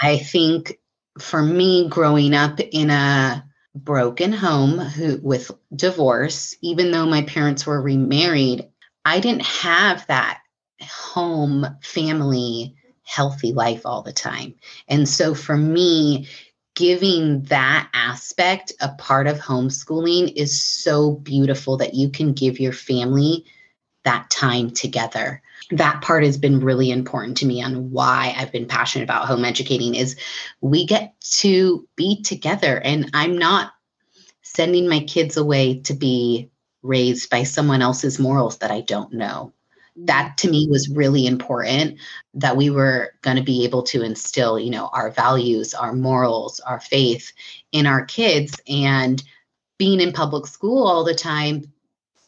I 0.00 0.18
think 0.18 0.78
for 1.18 1.42
me, 1.42 1.88
growing 1.88 2.34
up 2.34 2.60
in 2.60 2.90
a 2.90 3.44
broken 3.74 4.32
home 4.32 4.78
who, 4.78 5.18
with 5.22 5.50
divorce, 5.74 6.54
even 6.60 6.90
though 6.90 7.06
my 7.06 7.22
parents 7.22 7.66
were 7.66 7.80
remarried, 7.80 8.68
I 9.04 9.20
didn't 9.20 9.46
have 9.46 10.06
that 10.08 10.40
home 10.82 11.66
family 11.82 12.76
healthy 13.04 13.52
life 13.52 13.86
all 13.86 14.02
the 14.02 14.12
time. 14.12 14.54
And 14.86 15.08
so 15.08 15.34
for 15.34 15.56
me, 15.56 16.28
giving 16.80 17.42
that 17.42 17.90
aspect 17.92 18.72
a 18.80 18.88
part 18.88 19.26
of 19.26 19.38
homeschooling 19.38 20.32
is 20.34 20.58
so 20.62 21.12
beautiful 21.12 21.76
that 21.76 21.92
you 21.92 22.08
can 22.08 22.32
give 22.32 22.58
your 22.58 22.72
family 22.72 23.44
that 24.04 24.30
time 24.30 24.70
together 24.70 25.42
that 25.70 26.00
part 26.00 26.24
has 26.24 26.36
been 26.36 26.60
really 26.60 26.90
important 26.90 27.36
to 27.36 27.46
me 27.46 27.62
on 27.62 27.90
why 27.90 28.34
I've 28.36 28.52
been 28.52 28.66
passionate 28.66 29.04
about 29.04 29.26
home 29.26 29.44
educating 29.44 29.94
is 29.94 30.16
we 30.60 30.86
get 30.86 31.14
to 31.20 31.86
be 31.96 32.22
together 32.22 32.78
and 32.78 33.10
I'm 33.14 33.38
not 33.38 33.72
sending 34.42 34.88
my 34.88 35.00
kids 35.00 35.36
away 35.36 35.80
to 35.80 35.94
be 35.94 36.50
raised 36.82 37.30
by 37.30 37.44
someone 37.44 37.82
else's 37.82 38.18
morals 38.18 38.58
that 38.58 38.70
I 38.70 38.80
don't 38.80 39.12
know. 39.12 39.52
That 40.06 40.36
to 40.38 40.50
me 40.50 40.68
was 40.70 40.88
really 40.88 41.26
important 41.26 41.98
that 42.34 42.56
we 42.56 42.70
were 42.70 43.12
going 43.22 43.36
to 43.36 43.42
be 43.42 43.64
able 43.64 43.82
to 43.84 44.02
instill, 44.02 44.58
you 44.58 44.70
know, 44.70 44.88
our 44.92 45.10
values, 45.10 45.74
our 45.74 45.92
morals, 45.92 46.60
our 46.60 46.80
faith 46.80 47.32
in 47.72 47.86
our 47.86 48.04
kids. 48.04 48.60
And 48.68 49.22
being 49.78 50.00
in 50.00 50.12
public 50.12 50.46
school 50.46 50.86
all 50.86 51.04
the 51.04 51.14
time 51.14 51.72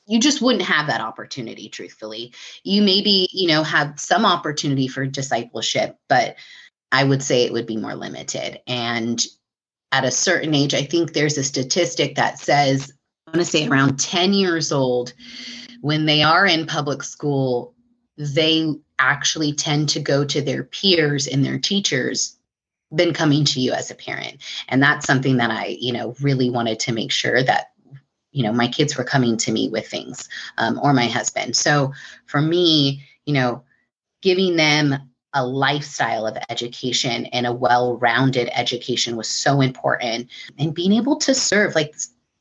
you 0.06 0.18
just 0.18 0.42
wouldn't 0.42 0.64
have 0.64 0.88
that 0.88 1.00
opportunity 1.00 1.68
truthfully. 1.68 2.34
You 2.64 2.82
maybe 2.82 3.28
you 3.32 3.48
know 3.48 3.62
have 3.62 3.98
some 3.98 4.26
opportunity 4.26 4.88
for 4.88 5.06
discipleship 5.06 5.96
but 6.08 6.36
i 6.90 7.04
would 7.04 7.22
say 7.22 7.44
it 7.44 7.52
would 7.52 7.66
be 7.66 7.76
more 7.76 7.94
limited. 7.94 8.60
And 8.66 9.24
at 9.92 10.04
a 10.04 10.10
certain 10.10 10.54
age 10.54 10.74
i 10.74 10.82
think 10.82 11.12
there's 11.12 11.38
a 11.38 11.44
statistic 11.44 12.16
that 12.16 12.38
says 12.38 12.92
want 13.32 13.44
to 13.44 13.50
say 13.50 13.66
around 13.66 13.98
10 13.98 14.34
years 14.34 14.72
old 14.72 15.14
when 15.80 16.04
they 16.06 16.22
are 16.22 16.46
in 16.46 16.66
public 16.66 17.02
school 17.02 17.74
they 18.18 18.70
actually 18.98 19.52
tend 19.52 19.88
to 19.88 19.98
go 19.98 20.24
to 20.24 20.42
their 20.42 20.64
peers 20.64 21.26
and 21.26 21.44
their 21.44 21.58
teachers 21.58 22.36
than 22.90 23.14
coming 23.14 23.42
to 23.42 23.58
you 23.58 23.72
as 23.72 23.90
a 23.90 23.94
parent. 23.94 24.42
And 24.68 24.82
that's 24.82 25.06
something 25.06 25.38
that 25.38 25.50
i 25.50 25.76
you 25.80 25.92
know 25.92 26.14
really 26.20 26.50
wanted 26.50 26.78
to 26.80 26.92
make 26.92 27.10
sure 27.10 27.42
that 27.42 27.72
you 28.32 28.42
know 28.42 28.52
my 28.52 28.68
kids 28.68 28.96
were 28.96 29.04
coming 29.04 29.36
to 29.38 29.52
me 29.52 29.70
with 29.70 29.88
things 29.88 30.28
um, 30.58 30.78
or 30.82 30.92
my 30.92 31.06
husband. 31.06 31.56
So 31.56 31.92
for 32.26 32.40
me 32.40 33.02
you 33.24 33.32
know 33.32 33.64
giving 34.20 34.56
them 34.56 34.94
a 35.34 35.44
lifestyle 35.46 36.26
of 36.26 36.36
education 36.50 37.24
and 37.26 37.46
a 37.46 37.52
well-rounded 37.52 38.50
education 38.52 39.16
was 39.16 39.30
so 39.30 39.62
important. 39.62 40.28
And 40.58 40.74
being 40.74 40.92
able 40.92 41.16
to 41.20 41.34
serve 41.34 41.74
like 41.74 41.94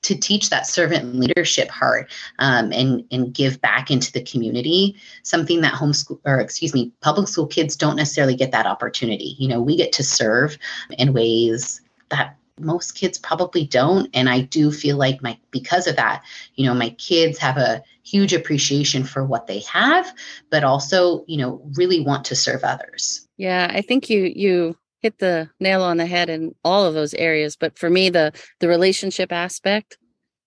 to 0.03 0.15
teach 0.15 0.50
that 0.50 0.67
servant 0.67 1.15
leadership 1.15 1.70
heart 1.70 2.12
um, 2.39 2.72
and 2.72 3.05
and 3.12 3.34
give 3.34 3.62
back 3.62 3.91
into 3.91 4.12
the 4.12 4.24
community. 4.24 4.96
Something 5.24 5.62
that 5.62 5.74
homeschool 5.74 6.20
or 6.25 6.39
excuse 6.39 6.74
me 6.74 6.91
public 7.01 7.27
school 7.27 7.48
kids 7.48 7.75
don't 7.75 7.96
necessarily 7.96 8.36
get 8.36 8.51
that 8.51 8.65
opportunity. 8.65 9.36
You 9.38 9.48
know 9.48 9.62
we 9.62 9.75
get 9.75 9.91
to 9.93 10.03
serve 10.03 10.58
in 10.98 11.13
ways 11.13 11.81
that 12.10 12.38
most 12.60 12.96
kids 12.96 13.17
probably 13.17 13.65
don't 13.65 14.10
and 14.13 14.29
i 14.29 14.41
do 14.41 14.72
feel 14.72 14.98
like 14.98 15.22
my 15.24 15.38
because 15.50 15.88
of 15.88 15.96
that 15.96 16.24
you 16.55 16.65
know 16.65 16.74
my 16.74 16.89
kids 16.91 17.38
have 17.38 17.58
a 17.58 17.81
huge 18.03 18.34
appreciation 18.34 19.03
for 19.03 19.24
what 19.24 19.48
they 19.48 19.60
have 19.60 20.13
but 20.50 20.63
also 20.63 21.24
you 21.27 21.38
know 21.38 21.62
really 21.75 22.00
want 22.00 22.25
to 22.25 22.36
serve 22.36 22.63
others. 22.63 23.27
Yeah 23.38 23.72
i 23.74 23.81
think 23.81 24.10
you 24.10 24.31
you 24.36 24.75
hit 25.01 25.20
the 25.20 25.50
nail 25.60 25.81
on 25.81 25.98
the 25.98 26.05
head 26.05 26.29
in 26.29 26.53
all 26.63 26.86
of 26.86 26.93
those 26.93 27.13
areas. 27.13 27.55
But 27.55 27.77
for 27.77 27.89
me 27.89 28.10
the 28.10 28.34
the 28.60 28.67
relationship 28.67 29.31
aspect 29.31 29.98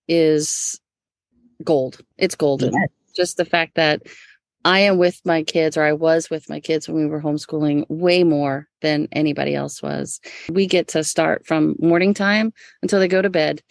is 0.08 0.80
gold. 1.62 1.98
It's 2.18 2.34
golden. 2.34 2.72
Yes. 2.72 2.88
just 3.14 3.36
the 3.36 3.44
fact 3.44 3.74
that 3.76 4.02
I 4.64 4.80
am 4.80 4.96
with 4.96 5.20
my 5.26 5.42
kids, 5.42 5.76
or 5.76 5.82
I 5.82 5.92
was 5.92 6.30
with 6.30 6.48
my 6.48 6.58
kids 6.58 6.88
when 6.88 6.96
we 6.96 7.06
were 7.06 7.20
homeschooling 7.20 7.84
way 7.90 8.24
more 8.24 8.66
than 8.80 9.08
anybody 9.12 9.54
else 9.54 9.82
was. 9.82 10.20
We 10.48 10.66
get 10.66 10.88
to 10.88 11.04
start 11.04 11.46
from 11.46 11.76
morning 11.78 12.14
time 12.14 12.52
until 12.80 12.98
they 12.98 13.08
go 13.08 13.20
to 13.20 13.28
bed, 13.28 13.62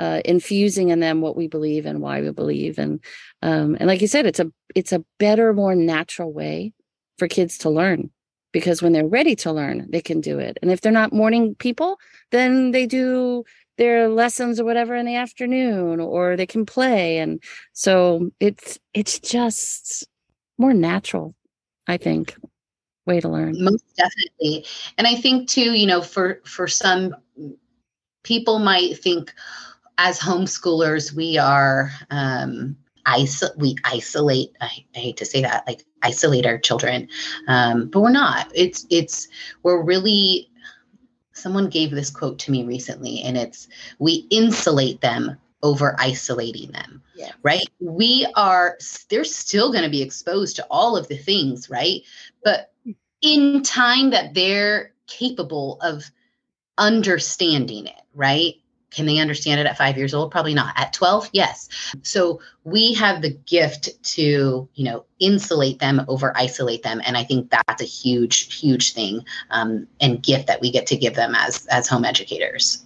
uh, 0.00 0.22
infusing 0.24 0.88
in 0.88 0.98
them 0.98 1.20
what 1.20 1.36
we 1.36 1.46
believe 1.46 1.86
and 1.86 2.00
why 2.00 2.20
we 2.20 2.32
believe, 2.32 2.78
and 2.78 3.00
um, 3.42 3.76
and 3.78 3.86
like 3.86 4.00
you 4.00 4.08
said, 4.08 4.26
it's 4.26 4.40
a 4.40 4.50
it's 4.74 4.92
a 4.92 5.04
better, 5.18 5.52
more 5.52 5.76
natural 5.76 6.32
way 6.32 6.72
for 7.16 7.28
kids 7.28 7.58
to 7.58 7.70
learn 7.70 8.10
because 8.52 8.82
when 8.82 8.92
they're 8.92 9.06
ready 9.06 9.36
to 9.36 9.52
learn, 9.52 9.86
they 9.90 10.00
can 10.00 10.20
do 10.20 10.38
it. 10.38 10.58
And 10.62 10.70
if 10.70 10.80
they're 10.80 10.92
not 10.92 11.12
morning 11.12 11.54
people, 11.54 11.98
then 12.30 12.72
they 12.72 12.86
do 12.86 13.44
their 13.78 14.08
lessons 14.08 14.60
or 14.60 14.64
whatever 14.64 14.94
in 14.94 15.06
the 15.06 15.16
afternoon 15.16 16.00
or 16.00 16.36
they 16.36 16.46
can 16.46 16.66
play 16.66 17.16
and 17.16 17.42
so 17.72 18.30
it's 18.38 18.78
it's 18.92 19.18
just 19.18 20.06
more 20.58 20.74
natural, 20.74 21.34
I 21.86 21.96
think, 21.96 22.36
way 23.06 23.20
to 23.20 23.28
learn. 23.30 23.54
Most 23.64 23.84
definitely. 23.96 24.66
And 24.98 25.06
I 25.06 25.14
think 25.14 25.48
too, 25.48 25.72
you 25.72 25.86
know, 25.86 26.02
for 26.02 26.42
for 26.44 26.68
some 26.68 27.14
people 28.22 28.58
might 28.58 28.98
think 28.98 29.32
as 29.96 30.18
homeschoolers 30.18 31.14
we 31.14 31.38
are 31.38 31.90
um 32.10 32.76
iso- 33.06 33.56
we 33.56 33.76
isolate 33.84 34.50
I, 34.60 34.84
I 34.94 34.98
hate 34.98 35.16
to 35.18 35.24
say 35.24 35.40
that 35.40 35.66
like 35.66 35.84
isolate 36.02 36.46
our 36.46 36.58
children. 36.58 37.08
Um 37.48 37.88
but 37.88 38.00
we're 38.00 38.10
not. 38.10 38.50
It's 38.54 38.86
it's 38.90 39.28
we're 39.62 39.82
really 39.82 40.50
someone 41.32 41.68
gave 41.68 41.90
this 41.90 42.10
quote 42.10 42.38
to 42.38 42.50
me 42.50 42.64
recently 42.64 43.22
and 43.22 43.36
it's 43.36 43.68
we 43.98 44.26
insulate 44.30 45.00
them 45.00 45.36
over 45.62 45.94
isolating 45.98 46.70
them. 46.72 47.02
Yeah. 47.14 47.32
right? 47.42 47.68
We 47.80 48.26
are 48.36 48.78
they're 49.08 49.24
still 49.24 49.72
going 49.72 49.84
to 49.84 49.90
be 49.90 50.02
exposed 50.02 50.56
to 50.56 50.66
all 50.70 50.96
of 50.96 51.08
the 51.08 51.18
things 51.18 51.68
right? 51.68 52.02
But 52.42 52.72
in 53.22 53.62
time 53.62 54.10
that 54.10 54.34
they're 54.34 54.92
capable 55.06 55.78
of 55.82 56.10
understanding 56.78 57.86
it 57.86 58.00
right 58.14 58.54
can 58.90 59.06
they 59.06 59.18
understand 59.18 59.60
it 59.60 59.66
at 59.66 59.78
five 59.78 59.96
years 59.96 60.14
old 60.14 60.30
probably 60.30 60.54
not 60.54 60.72
at 60.76 60.92
12 60.92 61.30
yes 61.32 61.68
so 62.02 62.40
we 62.64 62.92
have 62.94 63.22
the 63.22 63.30
gift 63.30 64.02
to 64.02 64.68
you 64.74 64.84
know 64.84 65.04
insulate 65.18 65.78
them 65.78 66.04
over 66.08 66.36
isolate 66.36 66.82
them 66.82 67.00
and 67.04 67.16
i 67.16 67.24
think 67.24 67.50
that's 67.50 67.82
a 67.82 67.86
huge 67.86 68.54
huge 68.54 68.92
thing 68.92 69.24
um, 69.50 69.86
and 70.00 70.22
gift 70.22 70.46
that 70.46 70.60
we 70.60 70.70
get 70.70 70.86
to 70.86 70.96
give 70.96 71.14
them 71.14 71.34
as 71.34 71.66
as 71.66 71.88
home 71.88 72.04
educators 72.04 72.84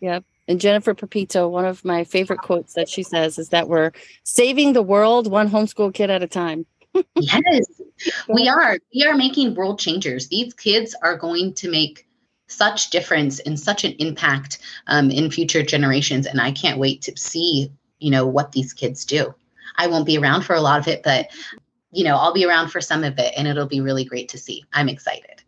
yep 0.00 0.24
and 0.46 0.60
Jennifer 0.60 0.94
Pepito, 0.94 1.48
one 1.48 1.64
of 1.64 1.84
my 1.84 2.04
favorite 2.04 2.40
quotes 2.40 2.74
that 2.74 2.88
she 2.88 3.02
says 3.02 3.38
is 3.38 3.48
that 3.48 3.68
we're 3.68 3.92
saving 4.24 4.72
the 4.74 4.82
world 4.82 5.30
one 5.30 5.48
homeschool 5.48 5.94
kid 5.94 6.10
at 6.10 6.22
a 6.22 6.26
time. 6.26 6.66
yes, 7.14 7.64
we 8.28 8.48
are. 8.48 8.78
We 8.94 9.04
are 9.04 9.14
making 9.14 9.54
world 9.54 9.78
changers. 9.78 10.28
These 10.28 10.54
kids 10.54 10.94
are 11.02 11.16
going 11.16 11.54
to 11.54 11.70
make 11.70 12.06
such 12.46 12.90
difference 12.90 13.40
and 13.40 13.58
such 13.58 13.84
an 13.84 13.92
impact 13.98 14.58
um, 14.86 15.10
in 15.10 15.30
future 15.30 15.62
generations. 15.62 16.26
And 16.26 16.40
I 16.40 16.52
can't 16.52 16.78
wait 16.78 17.02
to 17.02 17.16
see, 17.16 17.70
you 17.98 18.10
know, 18.10 18.26
what 18.26 18.52
these 18.52 18.72
kids 18.72 19.04
do. 19.04 19.34
I 19.76 19.86
won't 19.86 20.06
be 20.06 20.18
around 20.18 20.42
for 20.42 20.54
a 20.54 20.60
lot 20.60 20.80
of 20.80 20.88
it, 20.88 21.02
but 21.02 21.30
you 21.90 22.04
know, 22.04 22.16
I'll 22.16 22.34
be 22.34 22.44
around 22.44 22.70
for 22.70 22.80
some 22.80 23.04
of 23.04 23.18
it 23.18 23.32
and 23.36 23.46
it'll 23.46 23.66
be 23.66 23.80
really 23.80 24.04
great 24.04 24.28
to 24.30 24.38
see. 24.38 24.64
I'm 24.72 24.88
excited. 24.88 25.42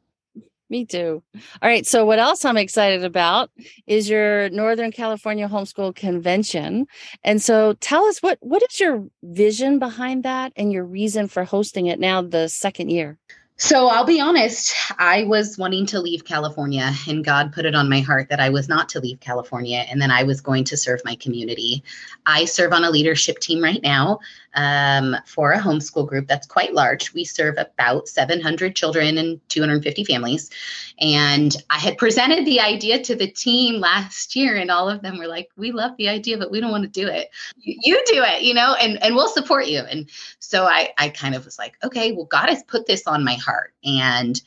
Me 0.68 0.84
too. 0.84 1.22
All 1.62 1.68
right. 1.68 1.86
So, 1.86 2.04
what 2.04 2.18
else 2.18 2.44
I'm 2.44 2.56
excited 2.56 3.04
about 3.04 3.50
is 3.86 4.08
your 4.08 4.48
Northern 4.50 4.90
California 4.90 5.48
Homeschool 5.48 5.94
Convention. 5.94 6.86
And 7.22 7.40
so, 7.40 7.74
tell 7.74 8.04
us 8.06 8.18
what 8.18 8.38
what 8.40 8.64
is 8.68 8.80
your 8.80 9.06
vision 9.22 9.78
behind 9.78 10.24
that 10.24 10.52
and 10.56 10.72
your 10.72 10.84
reason 10.84 11.28
for 11.28 11.44
hosting 11.44 11.86
it 11.86 12.00
now 12.00 12.20
the 12.20 12.48
second 12.48 12.90
year? 12.90 13.16
So 13.58 13.88
I'll 13.88 14.04
be 14.04 14.20
honest, 14.20 14.74
I 14.98 15.24
was 15.24 15.56
wanting 15.56 15.86
to 15.86 16.00
leave 16.00 16.26
California, 16.26 16.92
and 17.08 17.24
God 17.24 17.54
put 17.54 17.64
it 17.64 17.74
on 17.74 17.88
my 17.88 18.00
heart 18.00 18.28
that 18.28 18.38
I 18.38 18.50
was 18.50 18.68
not 18.68 18.90
to 18.90 19.00
leave 19.00 19.20
California 19.20 19.86
and 19.88 20.00
then 20.00 20.10
I 20.10 20.24
was 20.24 20.42
going 20.42 20.64
to 20.64 20.76
serve 20.76 21.00
my 21.06 21.14
community. 21.16 21.82
I 22.26 22.44
serve 22.44 22.74
on 22.74 22.84
a 22.84 22.90
leadership 22.90 23.38
team 23.38 23.64
right 23.64 23.82
now 23.82 24.20
um, 24.56 25.14
for 25.26 25.52
a 25.52 25.60
homeschool 25.60 26.08
group 26.08 26.26
that's 26.26 26.46
quite 26.46 26.72
large. 26.72 27.12
We 27.12 27.24
serve 27.24 27.56
about 27.58 28.08
700 28.08 28.74
children 28.74 29.18
and 29.18 29.38
250 29.48 30.04
families. 30.04 30.50
And 30.98 31.54
I 31.68 31.78
had 31.78 31.98
presented 31.98 32.46
the 32.46 32.60
idea 32.60 33.02
to 33.04 33.14
the 33.14 33.30
team 33.30 33.80
last 33.80 34.34
year, 34.34 34.56
and 34.56 34.70
all 34.70 34.88
of 34.88 35.02
them 35.02 35.18
were 35.18 35.28
like, 35.28 35.50
We 35.56 35.72
love 35.72 35.92
the 35.98 36.08
idea, 36.08 36.38
but 36.38 36.50
we 36.50 36.60
don't 36.60 36.70
want 36.70 36.84
to 36.84 36.88
do 36.88 37.06
it. 37.06 37.28
You, 37.58 38.02
do 38.06 38.22
it, 38.24 38.42
you 38.42 38.54
know, 38.54 38.74
and, 38.74 39.00
and 39.02 39.14
we'll 39.14 39.28
support 39.28 39.66
you. 39.66 39.80
And 39.80 40.08
so 40.38 40.64
I, 40.64 40.90
I 40.98 41.10
kind 41.10 41.34
of 41.34 41.44
was 41.44 41.58
like, 41.58 41.76
Okay, 41.84 42.12
well, 42.12 42.24
God 42.24 42.48
has 42.48 42.62
put 42.62 42.86
this 42.86 43.06
on 43.06 43.24
my 43.24 43.34
heart, 43.34 43.74
and 43.84 44.40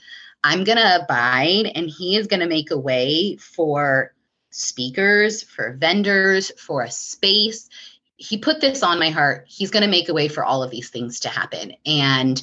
I'm 0.43 0.63
going 0.63 0.79
to 0.79 1.03
abide, 1.03 1.71
and 1.75 1.87
He 1.87 2.17
is 2.17 2.25
going 2.25 2.39
to 2.39 2.47
make 2.47 2.71
a 2.71 2.77
way 2.77 3.37
for 3.37 4.13
speakers, 4.49 5.43
for 5.43 5.73
vendors, 5.73 6.51
for 6.59 6.81
a 6.81 6.89
space 6.89 7.69
he 8.19 8.37
put 8.37 8.59
this 8.59 8.83
on 8.83 8.99
my 8.99 9.09
heart. 9.09 9.45
He's 9.47 9.71
going 9.71 9.83
to 9.83 9.89
make 9.89 10.09
a 10.09 10.13
way 10.13 10.27
for 10.27 10.43
all 10.43 10.61
of 10.61 10.69
these 10.69 10.89
things 10.89 11.21
to 11.21 11.29
happen. 11.29 11.73
And 11.85 12.41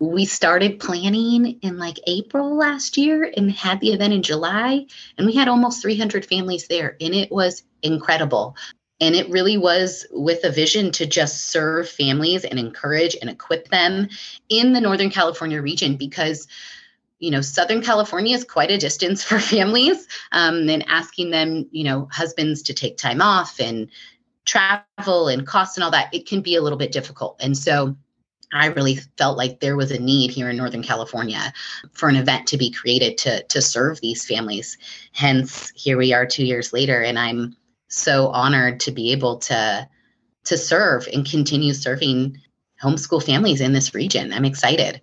we 0.00 0.24
started 0.24 0.80
planning 0.80 1.60
in 1.62 1.78
like 1.78 2.00
April 2.08 2.56
last 2.56 2.96
year 2.96 3.32
and 3.36 3.52
had 3.52 3.80
the 3.80 3.92
event 3.92 4.12
in 4.12 4.22
July. 4.22 4.86
And 5.16 5.26
we 5.26 5.34
had 5.34 5.46
almost 5.46 5.80
300 5.80 6.26
families 6.26 6.66
there. 6.66 6.96
And 7.00 7.14
it 7.14 7.30
was 7.30 7.62
incredible. 7.82 8.56
And 9.00 9.14
it 9.14 9.30
really 9.30 9.56
was 9.56 10.06
with 10.10 10.42
a 10.42 10.50
vision 10.50 10.90
to 10.92 11.06
just 11.06 11.48
serve 11.48 11.88
families 11.88 12.44
and 12.44 12.58
encourage 12.58 13.16
and 13.20 13.30
equip 13.30 13.68
them 13.68 14.08
in 14.48 14.72
the 14.72 14.80
Northern 14.80 15.10
California 15.10 15.62
region 15.62 15.96
because 15.96 16.48
you 17.20 17.30
know 17.30 17.42
southern 17.42 17.82
california 17.82 18.34
is 18.34 18.44
quite 18.44 18.70
a 18.70 18.78
distance 18.78 19.22
for 19.28 19.38
families 19.38 20.08
um, 20.32 20.70
and 20.70 20.82
asking 20.88 21.30
them 21.30 21.68
you 21.70 21.84
know 21.84 22.08
husbands 22.10 22.62
to 22.62 22.72
take 22.72 22.96
time 22.96 23.20
off 23.20 23.60
and 23.60 23.90
travel 24.50 25.28
and 25.28 25.46
costs 25.46 25.76
and 25.76 25.84
all 25.84 25.92
that, 25.92 26.12
it 26.12 26.26
can 26.26 26.40
be 26.40 26.56
a 26.56 26.62
little 26.62 26.78
bit 26.78 26.90
difficult. 26.90 27.36
And 27.40 27.56
so 27.56 27.96
I 28.52 28.66
really 28.66 28.96
felt 29.16 29.38
like 29.38 29.60
there 29.60 29.76
was 29.76 29.92
a 29.92 30.02
need 30.02 30.32
here 30.32 30.50
in 30.50 30.56
Northern 30.56 30.82
California 30.82 31.52
for 31.92 32.08
an 32.08 32.16
event 32.16 32.48
to 32.48 32.56
be 32.56 32.68
created 32.68 33.16
to 33.18 33.44
to 33.44 33.62
serve 33.62 34.00
these 34.00 34.26
families. 34.26 34.76
Hence, 35.12 35.70
here 35.76 35.96
we 35.96 36.12
are 36.12 36.26
2 36.26 36.44
years 36.44 36.72
later 36.72 37.00
and 37.00 37.16
I'm 37.16 37.54
so 37.88 38.28
honored 38.28 38.80
to 38.80 38.90
be 38.90 39.12
able 39.12 39.38
to 39.38 39.88
to 40.44 40.58
serve 40.58 41.06
and 41.12 41.30
continue 41.30 41.72
serving 41.72 42.36
homeschool 42.82 43.22
families 43.22 43.60
in 43.60 43.72
this 43.72 43.94
region. 43.94 44.32
I'm 44.32 44.44
excited. 44.44 45.00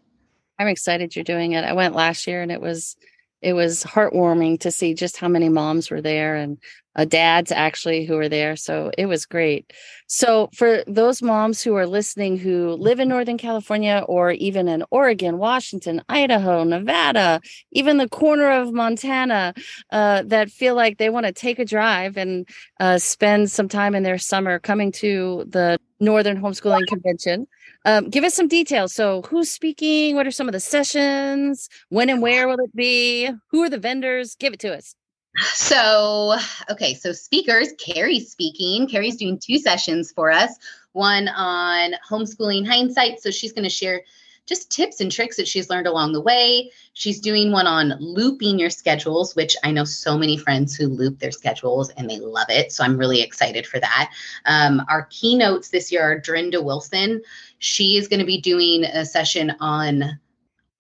I'm 0.60 0.68
excited 0.68 1.16
you're 1.16 1.24
doing 1.24 1.54
it. 1.54 1.64
I 1.64 1.72
went 1.72 1.96
last 1.96 2.28
year 2.28 2.42
and 2.42 2.52
it 2.52 2.60
was 2.60 2.98
it 3.42 3.54
was 3.54 3.84
heartwarming 3.84 4.60
to 4.62 4.72
see 4.72 4.94
just 4.94 5.18
how 5.18 5.28
many 5.28 5.50
moms 5.50 5.92
were 5.92 6.02
there 6.02 6.36
and 6.36 6.58
uh, 6.98 7.06
dads 7.06 7.52
actually 7.52 8.06
who 8.06 8.16
were 8.16 8.28
there. 8.28 8.56
So 8.56 8.92
it 8.98 9.06
was 9.06 9.26
great. 9.26 9.72
So 10.08 10.50
for 10.54 10.84
those 10.88 11.22
moms 11.22 11.62
who 11.62 11.76
are 11.76 11.86
listening 11.86 12.38
who 12.38 12.72
live 12.72 13.00
in 13.00 13.08
Northern 13.08 13.38
California 13.38 14.04
or 14.08 14.32
even 14.32 14.68
in 14.68 14.84
Oregon, 14.90 15.38
Washington, 15.38 16.02
Idaho, 16.10 16.64
Nevada, 16.64 17.40
even 17.72 17.98
the 17.98 18.10
corner 18.10 18.50
of 18.50 18.74
Montana 18.74 19.54
uh, 19.92 20.24
that 20.24 20.50
feel 20.50 20.76
like 20.76 20.98
they 20.98 21.12
want 21.12 21.28
to 21.28 21.32
take 21.32 21.60
a 21.60 21.66
drive 21.66 22.18
and 22.18 22.48
uh, 22.80 22.98
spend 22.98 23.52
some 23.52 23.70
time 23.70 23.94
in 23.94 24.02
their 24.02 24.18
summer 24.18 24.58
coming 24.58 24.92
to 24.94 25.46
the 25.48 25.78
Northern 26.00 26.42
Homeschooling 26.42 26.88
Convention. 26.88 27.48
Um, 27.88 28.10
give 28.10 28.26
us 28.26 28.34
some 28.34 28.50
details. 28.50 28.94
So, 28.94 29.22
who's 29.22 29.50
speaking? 29.50 30.14
What 30.18 30.28
are 30.28 30.32
some 30.32 30.50
of 30.50 30.52
the 30.52 30.60
sessions? 30.60 31.70
When 31.88 32.10
and 32.10 32.22
where 32.22 32.46
will 32.46 32.60
it 32.60 32.76
be? 32.76 33.30
Who 33.52 33.64
are 33.64 33.70
the 33.70 33.78
vendors? 33.78 34.36
Give 34.36 34.52
it 34.52 34.60
to 34.60 34.76
us. 34.76 34.94
So, 35.54 36.36
okay, 36.70 36.96
so 36.96 37.14
speakers, 37.14 37.70
Carrie's 37.80 38.30
speaking. 38.30 38.90
Carrie's 38.90 39.16
doing 39.16 39.40
two 39.40 39.58
sessions 39.58 40.12
for 40.12 40.30
us 40.32 40.52
one 40.92 41.30
on 41.30 41.94
homeschooling 42.10 42.68
hindsight. 42.68 43.22
So, 43.22 43.32
she's 43.32 43.54
going 43.54 43.64
to 43.64 43.70
share 43.70 44.02
just 44.48 44.72
tips 44.72 45.02
and 45.02 45.12
tricks 45.12 45.38
that 45.38 45.48
she's 45.48 45.70
learned 45.70 45.86
along 45.86 46.14
the 46.14 46.22
way. 46.22 46.72
She's 46.94 47.20
doing 47.20 47.52
one 47.52 47.68
on 47.68 47.94
looping 48.00 48.58
your 48.58 48.70
schedules, 48.70 49.36
which 49.36 49.56
I 49.64 49.72
know 49.72 49.84
so 49.84 50.18
many 50.18 50.38
friends 50.38 50.76
who 50.76 50.88
loop 50.88 51.20
their 51.20 51.32
schedules 51.32 51.90
and 51.92 52.10
they 52.10 52.18
love 52.18 52.48
it. 52.50 52.72
So 52.72 52.84
I'm 52.84 52.98
really 52.98 53.22
excited 53.22 53.68
for 53.68 53.80
that. 53.80 54.12
Um, 54.46 54.82
our 54.90 55.08
keynotes 55.12 55.70
this 55.70 55.92
year 55.92 56.02
are 56.02 56.20
Durenda 56.20 56.64
Wilson. 56.64 57.22
She 57.60 57.98
is 57.98 58.08
going 58.08 58.22
to 58.22 58.26
be 58.26 58.42
doing 58.42 58.86
a 58.86 59.06
session 59.06 59.54
on 59.60 60.18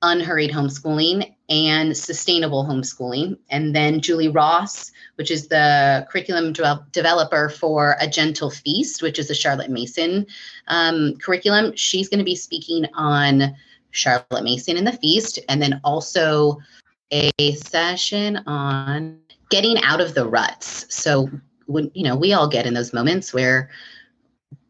unhurried 0.01 0.51
homeschooling 0.51 1.35
and 1.49 1.95
sustainable 1.95 2.65
homeschooling. 2.65 3.37
And 3.49 3.75
then 3.75 4.01
Julie 4.01 4.27
Ross, 4.27 4.91
which 5.15 5.31
is 5.31 5.47
the 5.47 6.05
curriculum 6.09 6.53
de- 6.53 6.85
developer 6.91 7.49
for 7.49 7.95
A 7.99 8.07
Gentle 8.07 8.49
Feast, 8.49 9.01
which 9.01 9.17
is 9.17 9.29
a 9.29 9.35
Charlotte 9.35 9.69
Mason 9.69 10.25
um, 10.67 11.15
curriculum. 11.17 11.75
She's 11.75 12.09
going 12.09 12.19
to 12.19 12.25
be 12.25 12.35
speaking 12.35 12.85
on 12.93 13.55
Charlotte 13.91 14.43
Mason 14.43 14.77
and 14.77 14.85
the 14.85 14.91
feast, 14.91 15.39
and 15.49 15.61
then 15.61 15.79
also 15.83 16.57
a 17.11 17.31
session 17.55 18.37
on 18.45 19.17
getting 19.49 19.81
out 19.83 20.01
of 20.01 20.13
the 20.13 20.27
ruts. 20.27 20.85
So 20.93 21.29
when 21.67 21.91
you 21.93 22.03
know 22.03 22.15
we 22.15 22.33
all 22.33 22.47
get 22.47 22.65
in 22.65 22.73
those 22.73 22.93
moments 22.93 23.33
where 23.33 23.69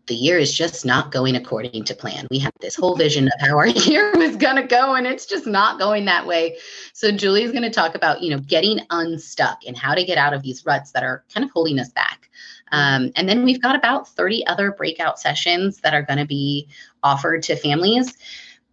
the 0.08 0.16
year 0.16 0.38
is 0.38 0.54
just 0.54 0.86
not 0.86 1.12
going 1.12 1.36
according 1.36 1.84
to 1.84 1.94
plan. 1.94 2.28
We 2.32 2.40
had 2.40 2.54
this 2.60 2.76
whole 2.76 2.96
vision 2.96 3.28
of 3.28 3.40
how 3.40 3.58
our 3.58 3.68
year 3.68 4.14
was 4.16 4.36
going 4.36 4.56
to 4.56 4.64
go 4.64 4.96
and 4.96 5.06
it's 5.06 5.26
just 5.26 5.46
not 5.46 5.80
going 5.80 6.06
that 6.06 6.26
way. 6.26 6.58
So 6.94 7.12
Julie's 7.12 7.52
going 7.52 7.64
to 7.64 7.70
talk 7.70 7.96
about, 7.96 8.22
you 8.22 8.32
know, 8.32 8.40
getting 8.40 8.80
unstuck 8.90 9.60
and 9.68 9.78
how 9.78 9.94
to 9.94 10.04
get 10.04 10.18
out 10.18 10.34
of 10.34 10.42
these 10.42 10.66
ruts 10.66 10.92
that 10.92 11.04
are 11.04 11.24
kind 11.34 11.44
of 11.44 11.52
holding 11.52 11.80
us 11.80 11.90
back. 11.90 12.30
Um, 12.72 13.12
and 13.16 13.30
then 13.30 13.44
we've 13.44 13.62
got 13.62 13.76
about 13.76 14.08
30 14.10 14.46
other 14.48 14.72
breakout 14.72 15.20
sessions 15.20 15.80
that 15.82 15.94
are 15.94 16.02
going 16.02 16.20
to 16.20 16.26
be 16.26 16.68
offered 17.04 17.44
to 17.44 17.56
families. 17.56 18.18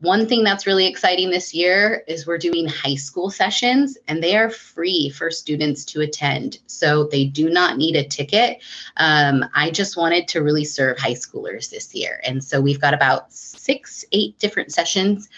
One 0.04 0.26
thing 0.26 0.44
that's 0.44 0.66
really 0.66 0.86
exciting 0.86 1.30
this 1.30 1.54
year 1.54 2.04
is 2.06 2.26
we're 2.26 2.36
doing 2.36 2.68
high 2.68 2.94
school 2.94 3.30
sessions 3.30 3.96
and 4.06 4.22
they 4.22 4.36
are 4.36 4.50
free 4.50 5.08
for 5.08 5.30
students 5.30 5.82
to 5.86 6.02
attend. 6.02 6.58
So 6.66 7.04
they 7.04 7.24
do 7.24 7.48
not 7.48 7.78
need 7.78 7.96
a 7.96 8.06
ticket. 8.06 8.62
Um, 8.98 9.46
I 9.54 9.70
just 9.70 9.96
wanted 9.96 10.28
to 10.28 10.42
really 10.42 10.66
serve 10.66 10.98
high 10.98 11.14
schoolers 11.14 11.70
this 11.70 11.94
year. 11.94 12.20
And 12.22 12.44
so 12.44 12.60
we've 12.60 12.82
got 12.82 12.92
about 12.92 13.32
six, 13.32 14.04
eight 14.12 14.38
different 14.38 14.74
sessions 14.74 15.30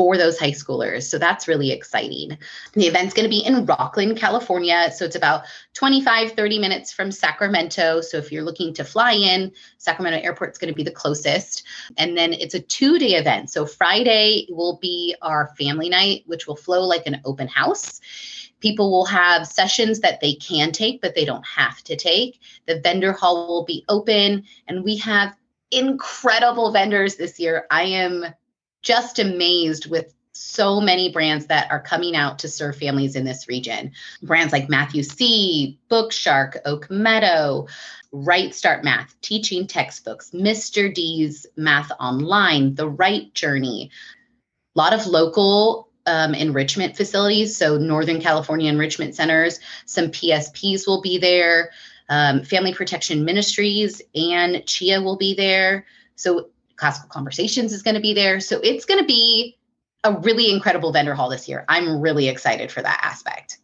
for 0.00 0.16
those 0.16 0.38
high 0.38 0.50
schoolers. 0.50 1.02
So 1.02 1.18
that's 1.18 1.46
really 1.46 1.72
exciting. 1.72 2.38
The 2.72 2.86
event's 2.86 3.12
going 3.12 3.24
to 3.24 3.28
be 3.28 3.44
in 3.44 3.66
Rocklin, 3.66 4.16
California. 4.16 4.90
So 4.96 5.04
it's 5.04 5.14
about 5.14 5.44
25, 5.74 6.32
30 6.32 6.58
minutes 6.58 6.90
from 6.90 7.12
Sacramento. 7.12 8.00
So 8.00 8.16
if 8.16 8.32
you're 8.32 8.42
looking 8.42 8.72
to 8.72 8.82
fly 8.82 9.12
in, 9.12 9.52
Sacramento 9.76 10.20
Airport's 10.24 10.56
going 10.56 10.72
to 10.72 10.74
be 10.74 10.84
the 10.84 10.90
closest. 10.90 11.64
And 11.98 12.16
then 12.16 12.32
it's 12.32 12.54
a 12.54 12.60
two 12.60 12.98
day 12.98 13.16
event. 13.16 13.50
So 13.50 13.66
Friday 13.66 14.46
will 14.48 14.78
be 14.80 15.14
our 15.20 15.54
family 15.58 15.90
night, 15.90 16.22
which 16.24 16.46
will 16.46 16.56
flow 16.56 16.80
like 16.86 17.06
an 17.06 17.20
open 17.26 17.48
house. 17.48 18.00
People 18.60 18.90
will 18.90 19.04
have 19.04 19.46
sessions 19.46 20.00
that 20.00 20.22
they 20.22 20.32
can 20.32 20.72
take, 20.72 21.02
but 21.02 21.14
they 21.14 21.26
don't 21.26 21.46
have 21.46 21.82
to 21.82 21.94
take. 21.94 22.40
The 22.64 22.80
vendor 22.80 23.12
hall 23.12 23.48
will 23.48 23.66
be 23.66 23.84
open, 23.90 24.44
and 24.66 24.82
we 24.82 24.96
have 24.96 25.36
incredible 25.70 26.72
vendors 26.72 27.16
this 27.16 27.38
year. 27.38 27.66
I 27.70 27.82
am 27.82 28.24
just 28.82 29.18
amazed 29.18 29.90
with 29.90 30.14
so 30.32 30.80
many 30.80 31.12
brands 31.12 31.46
that 31.46 31.70
are 31.70 31.80
coming 31.80 32.16
out 32.16 32.38
to 32.38 32.48
serve 32.48 32.76
families 32.76 33.16
in 33.16 33.24
this 33.24 33.48
region. 33.48 33.92
Brands 34.22 34.52
like 34.52 34.68
Math-U-See, 34.68 35.78
Bookshark, 35.90 36.56
Oak 36.64 36.90
Meadow, 36.90 37.66
Right 38.12 38.54
Start 38.54 38.82
Math, 38.82 39.14
teaching 39.20 39.66
textbooks, 39.66 40.30
Mr. 40.30 40.92
D's 40.92 41.46
Math 41.56 41.90
Online, 42.00 42.74
The 42.74 42.88
Right 42.88 43.32
Journey. 43.34 43.90
A 44.74 44.78
lot 44.78 44.92
of 44.92 45.06
local 45.06 45.88
um, 46.06 46.34
enrichment 46.34 46.96
facilities, 46.96 47.56
so 47.56 47.76
Northern 47.76 48.20
California 48.20 48.70
enrichment 48.70 49.14
centers. 49.14 49.60
Some 49.84 50.06
PSPs 50.06 50.86
will 50.86 51.02
be 51.02 51.18
there. 51.18 51.70
Um, 52.08 52.42
Family 52.42 52.74
Protection 52.74 53.24
Ministries 53.24 54.02
and 54.14 54.56
CHEA 54.56 55.04
will 55.04 55.16
be 55.16 55.34
there. 55.34 55.86
So 56.16 56.50
Classical 56.80 57.10
Conversations 57.10 57.72
is 57.72 57.82
going 57.82 57.94
to 57.94 58.00
be 58.00 58.14
there. 58.14 58.40
So 58.40 58.58
it's 58.60 58.86
going 58.86 59.00
to 59.00 59.06
be 59.06 59.58
a 60.02 60.18
really 60.18 60.50
incredible 60.50 60.92
vendor 60.92 61.14
hall 61.14 61.28
this 61.28 61.48
year. 61.48 61.64
I'm 61.68 62.00
really 62.00 62.28
excited 62.28 62.72
for 62.72 62.80
that 62.80 63.00
aspect. 63.02 63.58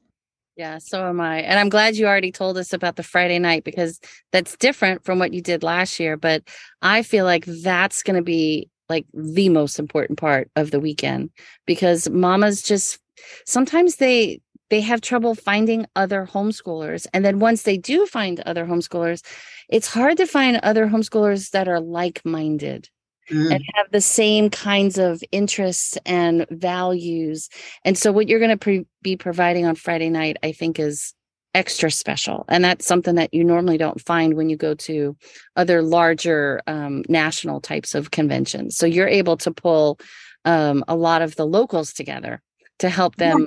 Yeah, 0.56 0.78
so 0.78 1.08
am 1.08 1.20
I. 1.20 1.40
And 1.40 1.58
I'm 1.58 1.68
glad 1.70 1.96
you 1.96 2.06
already 2.06 2.32
told 2.32 2.56
us 2.58 2.72
about 2.72 2.96
the 2.96 3.02
Friday 3.02 3.38
night 3.38 3.64
because 3.64 4.00
that's 4.32 4.56
different 4.56 5.04
from 5.04 5.18
what 5.18 5.32
you 5.32 5.40
did 5.40 5.62
last 5.62 5.98
year. 5.98 6.16
But 6.16 6.44
I 6.82 7.02
feel 7.02 7.24
like 7.24 7.44
that's 7.46 8.02
going 8.02 8.16
to 8.16 8.22
be 8.22 8.70
like 8.88 9.06
the 9.12 9.48
most 9.48 9.78
important 9.78 10.18
part 10.18 10.50
of 10.56 10.70
the 10.70 10.80
weekend 10.80 11.30
because 11.66 12.08
mamas 12.08 12.62
just 12.62 12.98
sometimes 13.44 13.96
they 13.96 14.40
they 14.68 14.80
have 14.80 15.00
trouble 15.00 15.34
finding 15.34 15.86
other 15.96 16.28
homeschoolers 16.30 17.06
and 17.12 17.24
then 17.24 17.40
once 17.40 17.62
they 17.64 17.76
do 17.76 18.06
find 18.06 18.40
other 18.40 18.64
homeschoolers 18.64 19.24
it's 19.68 19.88
hard 19.88 20.16
to 20.16 20.26
find 20.26 20.60
other 20.62 20.86
homeschoolers 20.86 21.50
that 21.50 21.66
are 21.66 21.80
like-minded 21.80 22.88
mm. 23.30 23.54
and 23.54 23.64
have 23.74 23.86
the 23.92 24.00
same 24.00 24.50
kinds 24.50 24.98
of 24.98 25.22
interests 25.32 25.98
and 26.06 26.46
values 26.50 27.48
and 27.84 27.96
so 27.96 28.12
what 28.12 28.28
you're 28.28 28.38
going 28.38 28.50
to 28.50 28.56
pre- 28.56 28.86
be 29.02 29.16
providing 29.16 29.64
on 29.64 29.74
friday 29.74 30.10
night 30.10 30.36
i 30.42 30.52
think 30.52 30.78
is 30.78 31.14
extra 31.54 31.90
special 31.90 32.44
and 32.48 32.62
that's 32.62 32.84
something 32.84 33.14
that 33.14 33.32
you 33.32 33.42
normally 33.42 33.78
don't 33.78 34.00
find 34.02 34.34
when 34.34 34.50
you 34.50 34.56
go 34.56 34.74
to 34.74 35.16
other 35.56 35.80
larger 35.80 36.60
um, 36.66 37.02
national 37.08 37.60
types 37.60 37.94
of 37.94 38.10
conventions 38.10 38.76
so 38.76 38.84
you're 38.84 39.08
able 39.08 39.36
to 39.36 39.50
pull 39.50 39.98
um, 40.44 40.84
a 40.86 40.94
lot 40.94 41.22
of 41.22 41.34
the 41.36 41.46
locals 41.46 41.92
together 41.92 42.42
to 42.78 42.90
help 42.90 43.16
them 43.16 43.40
yeah. 43.40 43.46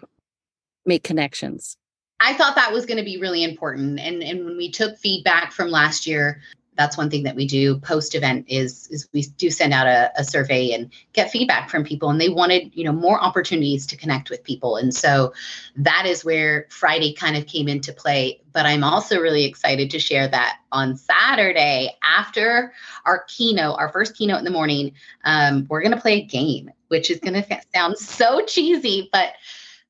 make 0.85 1.03
connections 1.03 1.77
I 2.19 2.33
thought 2.33 2.55
that 2.55 2.73
was 2.73 2.85
going 2.85 2.97
to 2.97 3.03
be 3.03 3.17
really 3.17 3.43
important. 3.43 3.99
And 3.99 4.21
and 4.21 4.45
when 4.45 4.57
we 4.57 4.69
took 4.69 4.97
feedback 4.97 5.53
from 5.53 5.69
last 5.69 6.05
year, 6.05 6.41
that's 6.79 6.97
one 6.97 7.09
thing 7.09 7.23
that 7.23 7.35
we 7.35 7.45
do 7.45 7.77
post 7.79 8.15
event 8.15 8.45
is 8.47 8.87
is 8.87 9.09
we 9.11 9.23
do 9.37 9.51
send 9.51 9.73
out 9.73 9.85
a, 9.85 10.09
a, 10.15 10.23
survey 10.23 10.71
and 10.71 10.89
get 11.11 11.29
feedback 11.29 11.69
from 11.69 11.83
people 11.83 12.09
and 12.09 12.21
they 12.21 12.29
wanted 12.29 12.71
you 12.73 12.85
know 12.85 12.93
more 12.93 13.21
opportunities 13.21 13.85
to 13.85 13.97
connect 13.97 14.29
with 14.29 14.41
people. 14.45 14.77
And 14.77 14.95
so 14.95 15.33
that 15.75 16.05
is 16.05 16.23
where 16.23 16.67
friday 16.69 17.11
kind 17.11 17.35
of 17.35 17.45
came 17.47 17.67
into 17.67 17.91
play. 17.91 18.41
But 18.53 18.65
i'm 18.65 18.85
also 18.85 19.19
really 19.19 19.43
excited 19.43 19.91
to 19.91 19.99
share 19.99 20.29
that 20.29 20.59
on 20.71 20.95
saturday 20.95 21.97
after 22.01 22.73
our 23.05 23.25
keynote 23.27 23.77
our 23.77 23.89
first 23.89 24.15
keynote 24.15 24.39
in 24.39 24.45
the 24.45 24.49
morning 24.49 24.93
um, 25.25 25.67
we're 25.69 25.81
going 25.81 25.93
to 25.93 26.01
play 26.01 26.21
a 26.21 26.25
game 26.25 26.71
which 26.87 27.11
is 27.11 27.19
going 27.19 27.33
to 27.33 27.61
sound 27.73 27.97
so 27.97 28.43
cheesy 28.45 29.09
but 29.11 29.33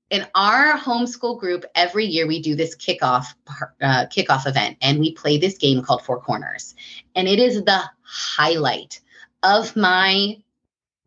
in 0.10 0.26
our 0.36 0.78
homeschool 0.78 1.40
group 1.40 1.66
every 1.76 2.06
year 2.06 2.28
we 2.28 2.42
do 2.42 2.56
this 2.56 2.76
kickoff 2.76 3.34
uh, 3.82 4.06
kickoff 4.08 4.48
event 4.48 4.78
and 4.82 5.00
we 5.00 5.14
play 5.14 5.38
this 5.38 5.58
game 5.58 5.82
called 5.82 6.04
four 6.04 6.20
corners. 6.20 6.76
And 7.16 7.28
it 7.28 7.40
is 7.40 7.64
the 7.64 7.84
highlight 8.02 9.00
of 9.44 9.76
my 9.76 10.38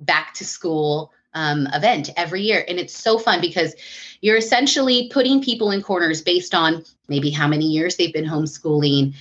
back 0.00 0.34
to 0.34 0.44
school 0.44 1.12
um, 1.34 1.66
event 1.72 2.10
every 2.16 2.42
year. 2.42 2.64
And 2.68 2.78
it's 2.78 2.96
so 2.96 3.18
fun 3.18 3.40
because 3.40 3.74
you're 4.20 4.36
essentially 4.36 5.08
putting 5.12 5.42
people 5.42 5.70
in 5.70 5.82
corners 5.82 6.22
based 6.22 6.54
on 6.54 6.84
maybe 7.08 7.30
how 7.30 7.48
many 7.48 7.66
years 7.66 7.96
they've 7.96 8.12
been 8.12 8.24
homeschooling 8.24 9.14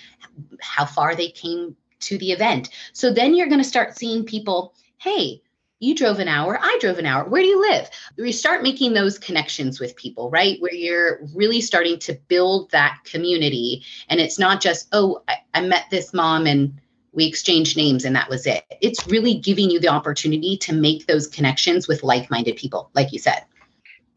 how 0.60 0.86
far 0.86 1.16
they 1.16 1.30
came 1.30 1.76
to 2.00 2.18
the 2.18 2.32
event. 2.32 2.70
So 2.94 3.14
then 3.14 3.36
you're 3.36 3.48
going 3.48 3.62
to 3.62 3.68
start 3.68 3.98
seeing 3.98 4.26
people 4.26 4.74
hey 4.98 5.42
you 5.82 5.96
drove 5.96 6.20
an 6.20 6.28
hour, 6.28 6.60
I 6.62 6.78
drove 6.80 7.00
an 7.00 7.08
hour. 7.08 7.28
Where 7.28 7.42
do 7.42 7.48
you 7.48 7.60
live? 7.60 7.90
We 8.16 8.32
start 8.32 8.62
making 8.62 8.94
those 8.94 9.18
connections 9.18 9.80
with 9.80 9.96
people, 9.96 10.30
right? 10.30 10.62
Where 10.62 10.74
you're 10.74 11.20
really 11.36 11.60
starting 11.60 11.98
to 12.00 12.14
build 12.28 12.70
that 12.70 13.00
community. 13.04 13.84
And 14.08 14.20
it's 14.20 14.38
not 14.38 14.62
just, 14.62 14.88
oh, 14.94 15.24
I, 15.28 15.38
I 15.56 15.62
met 15.62 15.86
this 15.90 16.14
mom 16.14 16.46
and 16.46 16.80
we 17.14 17.26
exchanged 17.26 17.76
names 17.76 18.06
and 18.06 18.16
that 18.16 18.30
was 18.30 18.46
it. 18.46 18.64
It's 18.80 19.06
really 19.08 19.34
giving 19.34 19.72
you 19.72 19.80
the 19.80 19.88
opportunity 19.88 20.56
to 20.58 20.72
make 20.72 21.08
those 21.08 21.26
connections 21.28 21.88
with 21.88 22.04
like 22.04 22.30
minded 22.30 22.58
people, 22.58 22.92
like 22.94 23.12
you 23.12 23.18
said. 23.18 23.44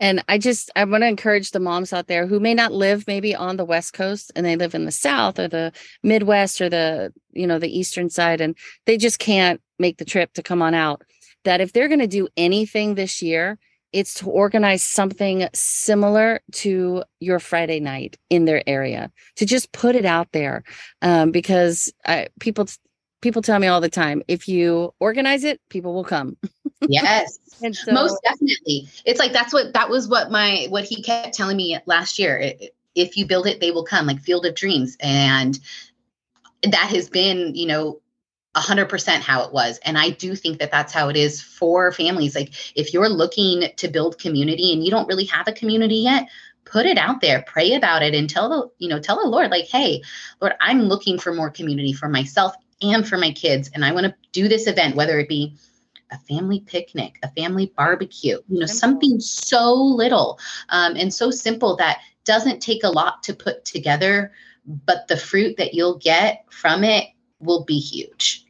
And 0.01 0.23
I 0.29 0.37
just 0.37 0.71
I 0.77 0.85
want 0.85 1.03
to 1.03 1.09
encourage 1.09 1.53
the 1.53 1.61
moms 1.61 1.93
out 1.93 2.09
there 2.09 2.27
who 2.27 2.41
may 2.41 2.53
not 2.53 2.73
live 2.73 3.07
maybe 3.07 3.35
on 3.35 3.57
the 3.57 3.65
west 3.65 3.95
coast 3.95 4.33
and 4.37 4.45
they 4.45 4.57
live 4.57 4.75
in 4.75 4.85
the 4.85 4.93
south 4.93 5.39
or 5.39 5.49
the 5.49 5.73
midwest 6.03 6.61
or 6.61 6.69
the 6.69 7.13
you 7.33 7.47
know 7.47 7.59
the 7.59 7.79
eastern 7.79 8.11
side 8.11 8.41
and 8.41 8.57
they 8.87 8.97
just 8.97 9.19
can't 9.19 9.61
make 9.79 9.97
the 9.99 10.05
trip 10.05 10.33
to 10.35 10.43
come 10.43 10.63
on 10.63 10.75
out 10.75 11.03
that 11.45 11.61
if 11.61 11.73
they're 11.73 11.89
going 11.89 12.01
to 12.01 12.07
do 12.07 12.29
anything 12.37 12.95
this 12.95 13.23
year, 13.23 13.59
it's 13.95 14.15
to 14.15 14.29
organize 14.29 14.83
something 14.83 15.49
similar 15.55 16.41
to 16.51 17.05
your 17.21 17.39
Friday 17.39 17.79
night 17.79 18.19
in 18.29 18.45
their 18.45 18.63
area, 18.69 19.13
to 19.37 19.47
just 19.47 19.71
put 19.71 19.95
it 19.95 20.05
out 20.05 20.33
there. 20.33 20.65
Um, 21.01 21.31
because 21.31 21.93
I, 22.05 22.27
people, 22.41 22.67
people 23.23 23.41
tell 23.41 23.61
me 23.61 23.69
all 23.69 23.81
the 23.81 23.89
time, 23.89 24.21
if 24.27 24.49
you 24.49 24.93
organize 24.99 25.45
it, 25.45 25.61
people 25.71 25.95
will 25.95 26.05
come. 26.05 26.37
yes. 26.89 27.39
so, 27.61 27.93
Most 27.93 28.21
definitely. 28.25 28.89
It's 29.07 29.21
like, 29.21 29.33
that's 29.33 29.53
what, 29.53 29.73
that 29.75 29.89
was 29.89 30.09
what 30.09 30.29
my, 30.29 30.67
what 30.71 30.85
he 30.85 31.01
kept 31.01 31.35
telling 31.35 31.57
me 31.57 31.79
last 31.87 32.19
year. 32.19 32.53
If 32.97 33.17
you 33.17 33.27
build 33.27 33.47
it, 33.47 33.61
they 33.61 33.71
will 33.71 33.85
come 33.85 34.09
like 34.09 34.19
field 34.21 34.45
of 34.45 34.57
dreams. 34.57 34.97
And 34.99 35.57
that 36.65 36.91
has 36.91 37.09
been, 37.09 37.55
you 37.55 37.67
know, 37.67 38.01
100% 38.55 39.21
how 39.21 39.43
it 39.45 39.53
was. 39.53 39.79
And 39.85 39.99
i 39.99 40.11
do 40.11 40.35
think 40.35 40.59
that 40.59 40.71
that's 40.71 40.93
how 40.93 41.09
it 41.09 41.17
is 41.17 41.43
for 41.43 41.93
families. 41.93 42.35
Like 42.35 42.53
if 42.77 42.93
you're 42.93 43.09
looking 43.09 43.69
to 43.77 43.89
build 43.89 44.19
community 44.19 44.73
and 44.73 44.85
you 44.85 44.91
don't 44.91 45.09
really 45.09 45.25
have 45.27 45.49
a 45.49 45.53
community 45.53 45.97
yet 45.97 46.29
put 46.65 46.87
it 46.87 46.97
out 46.97 47.21
there 47.21 47.45
pray 47.47 47.75
about 47.75 48.03
it 48.03 48.15
and 48.15 48.31
tell 48.31 48.49
the 48.49 48.71
you 48.79 48.89
know 48.89 48.99
tell 48.99 49.23
the 49.23 49.29
lord 49.29 49.51
like 49.51 49.67
hey 49.67 50.01
lord 50.41 50.55
i'm 50.63 50.81
looking 50.81 51.19
for 51.19 51.35
more 51.35 51.51
community 51.51 51.93
for 51.93 52.09
myself 52.09 52.55
and 52.81 53.07
for 53.07 53.19
my 53.19 53.31
kids 53.33 53.71
and 53.75 53.85
i 53.85 53.93
want 53.93 54.07
to 54.07 54.15
do 54.33 54.49
this 54.49 54.67
event 54.67 54.97
whether 54.97 55.19
it 55.19 55.29
be 55.29 55.55
a 56.11 56.19
family 56.21 56.61
picnic 56.61 57.19
a 57.23 57.31
family 57.33 57.71
barbecue 57.77 58.39
you 58.49 58.59
know 58.59 58.65
something 58.65 59.21
so 59.21 59.75
little 59.75 60.39
um, 60.71 60.97
and 60.97 61.13
so 61.13 61.31
simple 61.31 61.77
that 61.77 61.99
doesn't 62.25 62.61
take 62.61 62.83
a 62.83 62.89
lot 62.89 63.23
to 63.23 63.35
put 63.35 63.63
together 63.67 64.33
but 64.67 65.07
the 65.09 65.17
fruit 65.17 65.57
that 65.59 65.75
you'll 65.75 65.99
get 65.99 66.47
from 66.51 66.85
it 66.85 67.09
will 67.41 67.65
be 67.65 67.79
huge. 67.79 68.44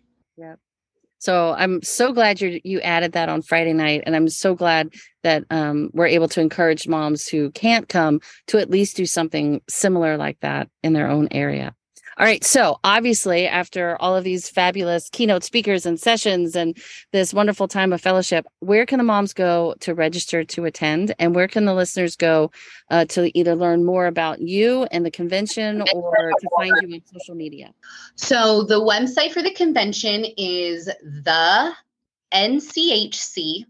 So 1.25 1.55
I'm 1.57 1.83
so 1.83 2.13
glad 2.13 2.43
you 2.43 2.61
you 2.65 2.83
added 2.83 3.13
that 3.13 3.31
on 3.31 3.41
Friday 3.41 3.73
night, 3.73 4.03
and 4.05 4.15
I'm 4.15 4.29
so 4.29 4.55
glad 4.55 4.93
that 5.23 5.45
um, 5.49 5.89
we're 5.95 6.07
able 6.07 6.29
to 6.29 6.43
encourage 6.43 6.87
moms 6.87 7.27
who 7.27 7.51
can't 7.53 7.89
come 7.89 8.21
to 8.49 8.59
at 8.59 8.69
least 8.69 8.99
do 8.99 9.07
something 9.07 9.63
similar 9.67 10.19
like 10.19 10.39
that 10.41 10.69
in 10.83 10.93
their 10.93 11.09
own 11.09 11.29
area. 11.31 11.75
All 12.17 12.27
right. 12.27 12.45
So 12.45 12.79
obviously, 12.85 13.49
after 13.49 13.97
all 14.01 14.15
of 14.15 14.23
these 14.25 14.49
fabulous 14.49 15.09
keynote 15.11 15.43
speakers 15.43 15.85
and 15.85 15.99
sessions 15.99 16.55
and 16.55 16.77
this 17.13 17.35
wonderful 17.35 17.67
time 17.67 17.93
of 17.93 18.01
fellowship, 18.01 18.47
where 18.61 18.87
can 18.87 18.99
the 18.99 19.05
moms 19.05 19.33
go 19.33 19.75
to 19.81 19.95
register 19.95 20.45
to 20.45 20.65
attend? 20.65 21.15
And 21.19 21.35
where 21.35 21.49
can 21.49 21.65
the 21.65 21.75
listeners 21.75 22.15
go 22.17 22.53
uh, 22.91 23.07
to 23.07 23.37
either 23.37 23.57
learn 23.57 23.85
more 23.85 24.07
about 24.07 24.41
you 24.41 24.85
and 24.93 25.05
the 25.05 25.11
convention 25.11 25.83
or 25.93 26.33
to 26.39 26.49
find 26.57 26.73
you 26.83 26.95
on 26.95 27.03
social 27.13 27.35
media? 27.35 27.73
So 28.15 28.63
the 28.63 28.81
website 28.81 29.33
for 29.33 29.43
the 29.43 29.53
convention 29.53 30.25
is 30.37 30.87
the 30.87 31.73
nchc.us. 32.33 33.65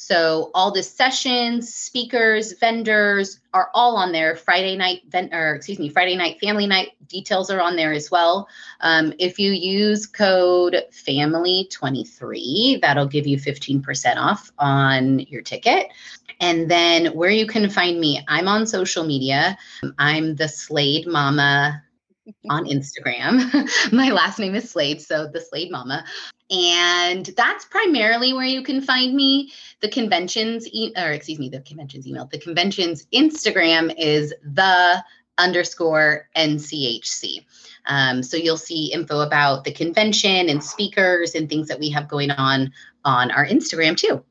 So 0.00 0.52
all 0.54 0.70
the 0.70 0.84
sessions, 0.84 1.74
speakers, 1.74 2.52
vendors 2.52 3.40
are 3.52 3.68
all 3.74 3.96
on 3.96 4.12
there. 4.12 4.36
Friday 4.36 4.76
night, 4.76 5.02
ven- 5.08 5.34
or 5.34 5.56
excuse 5.56 5.80
me, 5.80 5.88
Friday 5.88 6.14
night, 6.14 6.38
family 6.40 6.68
night 6.68 6.92
details 7.08 7.50
are 7.50 7.60
on 7.60 7.74
there 7.74 7.92
as 7.92 8.08
well. 8.08 8.48
Um, 8.80 9.12
if 9.18 9.40
you 9.40 9.50
use 9.50 10.06
code 10.06 10.84
family23, 10.92 12.80
that'll 12.80 13.08
give 13.08 13.26
you 13.26 13.38
15% 13.38 14.16
off 14.16 14.52
on 14.58 15.18
your 15.20 15.42
ticket. 15.42 15.88
And 16.40 16.70
then 16.70 17.06
where 17.06 17.30
you 17.30 17.46
can 17.46 17.68
find 17.68 17.98
me, 17.98 18.24
I'm 18.28 18.46
on 18.46 18.68
social 18.68 19.02
media. 19.04 19.58
I'm 19.98 20.36
the 20.36 20.48
Slade 20.48 21.08
Mama 21.08 21.82
on 22.48 22.64
Instagram. 22.70 23.68
My 23.92 24.10
last 24.10 24.38
name 24.38 24.54
is 24.54 24.70
Slade, 24.70 25.02
so 25.02 25.26
the 25.26 25.40
Slade 25.40 25.72
Mama. 25.72 26.04
And 26.50 27.26
that's 27.36 27.66
primarily 27.66 28.32
where 28.32 28.46
you 28.46 28.62
can 28.62 28.80
find 28.80 29.14
me. 29.14 29.52
The 29.80 29.88
conventions, 29.88 30.66
e- 30.66 30.92
or 30.96 31.12
excuse 31.12 31.38
me, 31.38 31.48
the 31.48 31.60
conventions 31.60 32.06
email, 32.06 32.26
the 32.26 32.38
conventions 32.38 33.06
Instagram 33.12 33.94
is 33.98 34.34
the 34.42 35.04
underscore 35.36 36.28
NCHC. 36.36 37.44
Um, 37.86 38.22
so 38.22 38.36
you'll 38.36 38.56
see 38.56 38.92
info 38.92 39.20
about 39.20 39.64
the 39.64 39.72
convention 39.72 40.48
and 40.48 40.62
speakers 40.62 41.34
and 41.34 41.48
things 41.48 41.68
that 41.68 41.78
we 41.78 41.90
have 41.90 42.08
going 42.08 42.30
on 42.30 42.72
on 43.04 43.30
our 43.30 43.46
Instagram 43.46 43.96
too. 43.96 44.24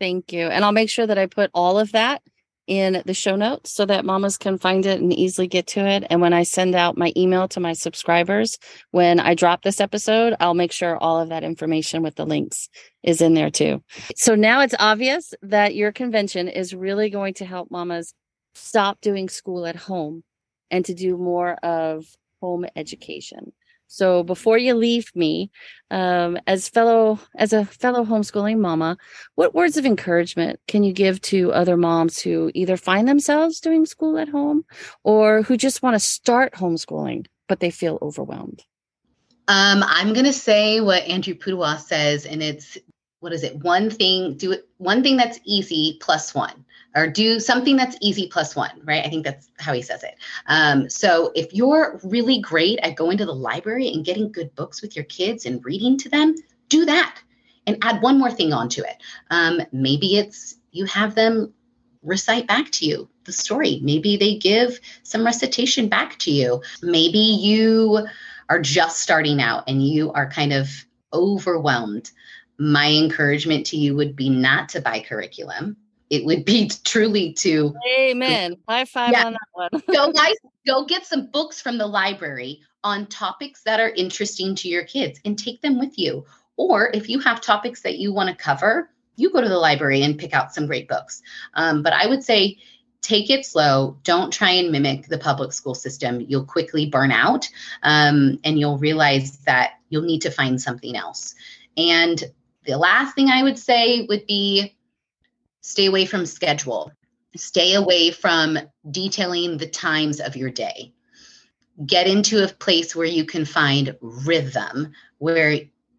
Thank 0.00 0.32
you. 0.32 0.46
And 0.46 0.64
I'll 0.64 0.72
make 0.72 0.90
sure 0.90 1.06
that 1.06 1.18
I 1.18 1.26
put 1.26 1.50
all 1.54 1.78
of 1.78 1.92
that 1.92 2.22
in 2.66 3.02
the 3.06 3.14
show 3.14 3.36
notes 3.36 3.72
so 3.72 3.84
that 3.86 4.04
mamas 4.04 4.38
can 4.38 4.56
find 4.56 4.86
it 4.86 5.00
and 5.00 5.12
easily 5.12 5.46
get 5.46 5.66
to 5.68 5.80
it. 5.80 6.04
And 6.10 6.20
when 6.20 6.32
I 6.32 6.44
send 6.44 6.74
out 6.74 6.96
my 6.96 7.12
email 7.16 7.48
to 7.48 7.60
my 7.60 7.72
subscribers, 7.72 8.58
when 8.90 9.18
I 9.18 9.34
drop 9.34 9.62
this 9.62 9.80
episode, 9.80 10.34
I'll 10.40 10.54
make 10.54 10.72
sure 10.72 10.96
all 10.96 11.20
of 11.20 11.28
that 11.30 11.44
information 11.44 12.02
with 12.02 12.14
the 12.14 12.26
links 12.26 12.68
is 13.02 13.20
in 13.20 13.34
there 13.34 13.50
too. 13.50 13.82
So 14.16 14.34
now 14.34 14.60
it's 14.60 14.74
obvious 14.78 15.34
that 15.42 15.74
your 15.74 15.92
convention 15.92 16.48
is 16.48 16.74
really 16.74 17.10
going 17.10 17.34
to 17.34 17.44
help 17.44 17.70
mamas 17.70 18.14
stop 18.54 19.00
doing 19.00 19.28
school 19.28 19.66
at 19.66 19.76
home 19.76 20.22
and 20.70 20.84
to 20.84 20.94
do 20.94 21.16
more 21.16 21.54
of 21.64 22.04
home 22.40 22.64
education. 22.76 23.52
So 23.92 24.22
before 24.22 24.56
you 24.56 24.72
leave 24.72 25.14
me, 25.14 25.50
um, 25.90 26.38
as 26.46 26.66
fellow 26.66 27.18
as 27.36 27.52
a 27.52 27.66
fellow 27.66 28.06
homeschooling 28.06 28.58
mama, 28.58 28.96
what 29.34 29.54
words 29.54 29.76
of 29.76 29.84
encouragement 29.84 30.60
can 30.66 30.82
you 30.82 30.94
give 30.94 31.20
to 31.32 31.52
other 31.52 31.76
moms 31.76 32.18
who 32.18 32.50
either 32.54 32.78
find 32.78 33.06
themselves 33.06 33.60
doing 33.60 33.84
school 33.84 34.16
at 34.16 34.30
home 34.30 34.64
or 35.04 35.42
who 35.42 35.58
just 35.58 35.82
want 35.82 35.94
to 35.94 36.00
start 36.00 36.54
homeschooling 36.54 37.26
but 37.50 37.60
they 37.60 37.70
feel 37.70 37.98
overwhelmed? 38.00 38.64
Um, 39.48 39.84
I'm 39.86 40.14
going 40.14 40.24
to 40.24 40.32
say 40.32 40.80
what 40.80 41.02
Andrew 41.02 41.34
Pudewa 41.34 41.78
says, 41.78 42.24
and 42.24 42.42
it's 42.42 42.78
what 43.20 43.34
is 43.34 43.42
it? 43.42 43.56
One 43.56 43.90
thing, 43.90 44.38
do 44.38 44.52
it 44.52 44.66
one 44.78 45.02
thing 45.02 45.18
that's 45.18 45.38
easy 45.44 45.98
plus 46.00 46.34
one, 46.34 46.64
or 46.94 47.06
do 47.06 47.40
something 47.40 47.76
that's 47.76 47.96
easy 48.00 48.28
plus 48.28 48.54
one, 48.54 48.80
right? 48.84 49.04
I 49.04 49.08
think 49.08 49.24
that's 49.24 49.48
how 49.58 49.72
he 49.72 49.82
says 49.82 50.02
it. 50.02 50.14
Um, 50.46 50.88
so 50.90 51.32
if 51.34 51.52
you're 51.52 52.00
really 52.02 52.40
great 52.40 52.78
at 52.82 52.96
going 52.96 53.18
to 53.18 53.26
the 53.26 53.34
library 53.34 53.88
and 53.88 54.04
getting 54.04 54.32
good 54.32 54.54
books 54.54 54.82
with 54.82 54.94
your 54.94 55.04
kids 55.06 55.46
and 55.46 55.64
reading 55.64 55.96
to 55.98 56.08
them, 56.08 56.34
do 56.68 56.84
that 56.84 57.18
and 57.66 57.78
add 57.82 58.02
one 58.02 58.18
more 58.18 58.30
thing 58.30 58.52
onto 58.52 58.82
it. 58.82 58.96
Um, 59.30 59.60
maybe 59.72 60.16
it's 60.16 60.56
you 60.72 60.84
have 60.86 61.14
them 61.14 61.52
recite 62.02 62.46
back 62.46 62.70
to 62.72 62.86
you 62.86 63.08
the 63.24 63.32
story. 63.32 63.80
Maybe 63.82 64.16
they 64.16 64.36
give 64.36 64.80
some 65.02 65.24
recitation 65.24 65.88
back 65.88 66.18
to 66.20 66.30
you. 66.30 66.62
Maybe 66.82 67.18
you 67.18 68.06
are 68.48 68.58
just 68.58 69.00
starting 69.00 69.40
out 69.40 69.64
and 69.68 69.86
you 69.86 70.12
are 70.12 70.28
kind 70.28 70.52
of 70.52 70.68
overwhelmed 71.12 72.10
my 72.58 72.90
encouragement 72.90 73.66
to 73.66 73.76
you 73.76 73.96
would 73.96 74.14
be 74.16 74.28
not 74.28 74.68
to 74.70 74.80
buy 74.80 75.00
curriculum. 75.00 75.76
It 76.12 76.26
would 76.26 76.44
be 76.44 76.70
truly 76.84 77.32
to 77.38 77.74
Amen. 77.98 78.58
High 78.68 78.84
five 78.84 79.12
yeah, 79.12 79.24
on 79.24 79.32
that 79.32 79.40
one. 79.54 79.70
go 79.90 80.12
guys, 80.12 80.34
go 80.66 80.84
get 80.84 81.06
some 81.06 81.28
books 81.28 81.62
from 81.62 81.78
the 81.78 81.86
library 81.86 82.60
on 82.84 83.06
topics 83.06 83.62
that 83.62 83.80
are 83.80 83.88
interesting 83.88 84.54
to 84.56 84.68
your 84.68 84.84
kids 84.84 85.18
and 85.24 85.38
take 85.38 85.62
them 85.62 85.78
with 85.78 85.98
you. 85.98 86.26
Or 86.58 86.90
if 86.92 87.08
you 87.08 87.18
have 87.20 87.40
topics 87.40 87.80
that 87.80 87.96
you 87.96 88.12
want 88.12 88.28
to 88.28 88.36
cover, 88.36 88.90
you 89.16 89.30
go 89.30 89.40
to 89.40 89.48
the 89.48 89.56
library 89.56 90.02
and 90.02 90.18
pick 90.18 90.34
out 90.34 90.52
some 90.52 90.66
great 90.66 90.86
books. 90.86 91.22
Um, 91.54 91.82
but 91.82 91.94
I 91.94 92.06
would 92.06 92.22
say 92.22 92.58
take 93.00 93.30
it 93.30 93.46
slow. 93.46 93.96
Don't 94.04 94.30
try 94.30 94.50
and 94.50 94.70
mimic 94.70 95.06
the 95.06 95.16
public 95.16 95.54
school 95.54 95.74
system. 95.74 96.20
You'll 96.20 96.44
quickly 96.44 96.84
burn 96.84 97.10
out 97.10 97.48
um, 97.84 98.38
and 98.44 98.58
you'll 98.58 98.76
realize 98.76 99.38
that 99.46 99.78
you'll 99.88 100.02
need 100.02 100.20
to 100.20 100.30
find 100.30 100.60
something 100.60 100.94
else. 100.94 101.34
And 101.78 102.22
the 102.66 102.76
last 102.76 103.14
thing 103.14 103.30
I 103.30 103.42
would 103.42 103.58
say 103.58 104.04
would 104.10 104.26
be 104.26 104.76
stay 105.62 105.86
away 105.86 106.04
from 106.04 106.26
schedule. 106.26 106.92
Stay 107.34 107.74
away 107.74 108.10
from 108.10 108.58
detailing 108.90 109.56
the 109.56 109.68
times 109.68 110.20
of 110.20 110.36
your 110.36 110.50
day. 110.50 110.92
Get 111.86 112.06
into 112.06 112.44
a 112.44 112.48
place 112.48 112.94
where 112.94 113.06
you 113.06 113.24
can 113.24 113.46
find 113.46 113.96
rhythm, 114.02 114.92
where 115.16 115.58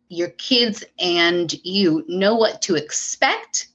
your 0.09 0.29
kids 0.29 0.83
and 0.99 1.51
you 1.63 2.05
know 2.07 2.35
what 2.35 2.61
to 2.63 2.75
expect 2.75 3.69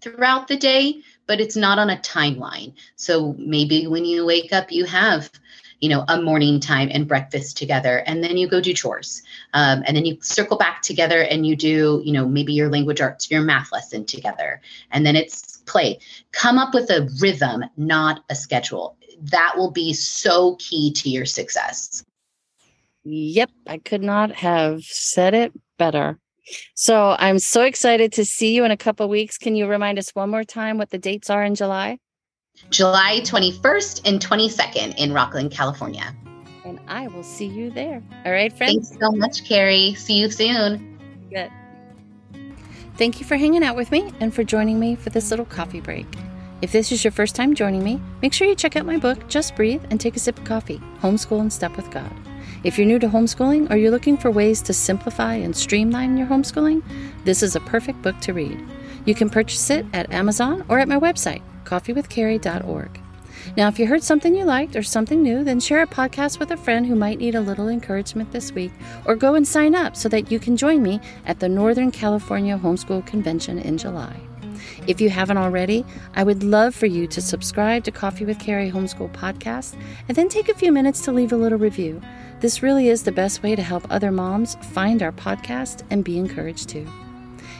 throughout 0.00 0.48
the 0.48 0.56
day, 0.56 1.02
but 1.26 1.40
it's 1.40 1.56
not 1.56 1.78
on 1.78 1.90
a 1.90 1.96
timeline. 1.98 2.74
So 2.96 3.34
maybe 3.38 3.86
when 3.86 4.04
you 4.04 4.26
wake 4.26 4.52
up, 4.52 4.72
you 4.72 4.84
have 4.84 5.30
you 5.80 5.88
know 5.88 6.04
a 6.08 6.20
morning 6.20 6.60
time 6.60 6.88
and 6.92 7.06
breakfast 7.06 7.56
together 7.56 7.98
and 8.06 8.22
then 8.22 8.36
you 8.36 8.48
go 8.48 8.60
do 8.60 8.72
chores. 8.72 9.22
Um, 9.54 9.82
and 9.86 9.96
then 9.96 10.06
you 10.06 10.18
circle 10.20 10.56
back 10.56 10.82
together 10.82 11.22
and 11.22 11.46
you 11.46 11.56
do 11.56 12.02
you 12.04 12.12
know 12.12 12.26
maybe 12.26 12.52
your 12.52 12.70
language 12.70 13.00
arts 13.00 13.30
your 13.30 13.42
math 13.42 13.72
lesson 13.72 14.04
together. 14.04 14.60
And 14.90 15.04
then 15.04 15.16
it's 15.16 15.58
play. 15.66 15.98
Come 16.32 16.58
up 16.58 16.74
with 16.74 16.90
a 16.90 17.08
rhythm 17.20 17.64
not 17.76 18.24
a 18.30 18.34
schedule. 18.34 18.96
That 19.20 19.54
will 19.56 19.70
be 19.70 19.92
so 19.92 20.56
key 20.56 20.92
to 20.92 21.10
your 21.10 21.26
success. 21.26 22.04
Yep 23.04 23.50
i 23.66 23.78
could 23.78 24.02
not 24.02 24.32
have 24.32 24.82
said 24.82 25.34
it 25.34 25.52
better. 25.78 26.18
So 26.74 27.16
i'm 27.18 27.38
so 27.38 27.62
excited 27.62 28.12
to 28.14 28.24
see 28.24 28.54
you 28.54 28.64
in 28.64 28.70
a 28.70 28.76
couple 28.76 29.08
weeks. 29.08 29.36
Can 29.36 29.56
you 29.56 29.66
remind 29.66 29.98
us 29.98 30.10
one 30.14 30.30
more 30.30 30.44
time 30.44 30.78
what 30.78 30.90
the 30.90 30.98
dates 30.98 31.28
are 31.28 31.44
in 31.44 31.54
july 31.54 31.98
July 32.70 33.20
21st 33.20 34.02
and 34.04 34.20
22nd 34.20 34.94
in 34.96 35.10
Rocklin, 35.10 35.50
California. 35.50 36.14
And 36.64 36.80
I 36.88 37.06
will 37.08 37.22
see 37.22 37.46
you 37.46 37.70
there. 37.70 38.02
All 38.24 38.32
right, 38.32 38.52
friends. 38.52 38.90
Thanks 38.90 39.00
so 39.00 39.12
much, 39.12 39.44
Carrie. 39.44 39.94
See 39.94 40.14
you 40.20 40.30
soon. 40.30 40.98
Good. 41.30 41.50
Thank 42.96 43.20
you 43.20 43.26
for 43.26 43.36
hanging 43.36 43.62
out 43.62 43.76
with 43.76 43.90
me 43.90 44.12
and 44.20 44.34
for 44.34 44.42
joining 44.42 44.80
me 44.80 44.96
for 44.96 45.10
this 45.10 45.30
little 45.30 45.44
coffee 45.44 45.80
break. 45.80 46.06
If 46.62 46.72
this 46.72 46.90
is 46.90 47.04
your 47.04 47.10
first 47.10 47.36
time 47.36 47.54
joining 47.54 47.84
me, 47.84 48.00
make 48.22 48.32
sure 48.32 48.48
you 48.48 48.54
check 48.54 48.76
out 48.76 48.86
my 48.86 48.96
book, 48.96 49.28
Just 49.28 49.54
Breathe 49.54 49.84
and 49.90 50.00
Take 50.00 50.16
a 50.16 50.18
Sip 50.18 50.38
of 50.38 50.44
Coffee 50.44 50.80
Homeschool 51.02 51.40
and 51.40 51.52
Step 51.52 51.76
with 51.76 51.90
God. 51.90 52.10
If 52.64 52.78
you're 52.78 52.86
new 52.86 52.98
to 52.98 53.08
homeschooling 53.08 53.70
or 53.70 53.76
you're 53.76 53.90
looking 53.90 54.16
for 54.16 54.30
ways 54.30 54.62
to 54.62 54.72
simplify 54.72 55.34
and 55.34 55.54
streamline 55.54 56.16
your 56.16 56.26
homeschooling, 56.26 56.82
this 57.24 57.42
is 57.42 57.54
a 57.54 57.60
perfect 57.60 58.00
book 58.00 58.18
to 58.22 58.32
read. 58.32 58.58
You 59.04 59.14
can 59.14 59.28
purchase 59.28 59.68
it 59.68 59.84
at 59.92 60.10
Amazon 60.12 60.64
or 60.68 60.78
at 60.78 60.88
my 60.88 60.98
website, 60.98 61.42
coffeewithcarrie.org. 61.66 63.00
Now, 63.56 63.68
if 63.68 63.78
you 63.78 63.86
heard 63.86 64.02
something 64.02 64.34
you 64.34 64.44
liked 64.44 64.76
or 64.76 64.82
something 64.82 65.22
new, 65.22 65.44
then 65.44 65.60
share 65.60 65.82
a 65.82 65.86
podcast 65.86 66.38
with 66.38 66.50
a 66.50 66.56
friend 66.56 66.86
who 66.86 66.94
might 66.94 67.18
need 67.18 67.34
a 67.34 67.40
little 67.40 67.68
encouragement 67.68 68.32
this 68.32 68.52
week, 68.52 68.72
or 69.04 69.14
go 69.14 69.34
and 69.34 69.46
sign 69.46 69.74
up 69.74 69.96
so 69.96 70.08
that 70.08 70.32
you 70.32 70.38
can 70.38 70.56
join 70.56 70.82
me 70.82 71.00
at 71.26 71.40
the 71.40 71.48
Northern 71.48 71.90
California 71.90 72.58
Homeschool 72.58 73.06
Convention 73.06 73.58
in 73.58 73.78
July. 73.78 74.18
If 74.86 75.00
you 75.00 75.10
haven't 75.10 75.36
already, 75.36 75.84
I 76.14 76.24
would 76.24 76.42
love 76.42 76.74
for 76.74 76.86
you 76.86 77.06
to 77.08 77.20
subscribe 77.20 77.84
to 77.84 77.90
Coffee 77.90 78.24
with 78.24 78.38
Carrie 78.38 78.70
Homeschool 78.70 79.12
Podcast 79.12 79.76
and 80.08 80.16
then 80.16 80.28
take 80.28 80.48
a 80.48 80.54
few 80.54 80.72
minutes 80.72 81.02
to 81.02 81.12
leave 81.12 81.32
a 81.32 81.36
little 81.36 81.58
review. 81.58 82.00
This 82.40 82.62
really 82.62 82.88
is 82.88 83.02
the 83.02 83.12
best 83.12 83.42
way 83.42 83.56
to 83.56 83.62
help 83.62 83.86
other 83.90 84.12
moms 84.12 84.56
find 84.56 85.02
our 85.02 85.12
podcast 85.12 85.82
and 85.90 86.04
be 86.04 86.18
encouraged 86.18 86.68
too. 86.68 86.86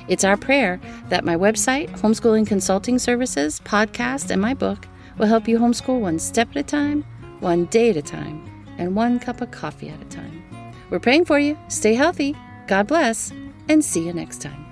It's 0.08 0.24
our 0.24 0.36
prayer 0.36 0.80
that 1.08 1.24
my 1.24 1.36
website, 1.36 1.90
Homeschooling 1.98 2.46
Consulting 2.46 2.98
Services, 2.98 3.60
podcast, 3.64 4.30
and 4.30 4.40
my 4.40 4.54
book 4.54 4.86
will 5.18 5.26
help 5.26 5.48
you 5.48 5.58
homeschool 5.58 6.00
one 6.00 6.18
step 6.18 6.50
at 6.50 6.56
a 6.56 6.62
time, 6.62 7.04
one 7.40 7.64
day 7.66 7.90
at 7.90 7.96
a 7.96 8.02
time, 8.02 8.44
and 8.78 8.94
one 8.94 9.18
cup 9.18 9.40
of 9.40 9.50
coffee 9.50 9.88
at 9.88 10.00
a 10.00 10.04
time. 10.04 10.42
We're 10.90 11.00
praying 11.00 11.24
for 11.24 11.38
you. 11.38 11.58
Stay 11.68 11.94
healthy. 11.94 12.36
God 12.68 12.86
bless, 12.86 13.32
and 13.68 13.84
see 13.84 14.04
you 14.06 14.12
next 14.12 14.42
time. 14.42 14.65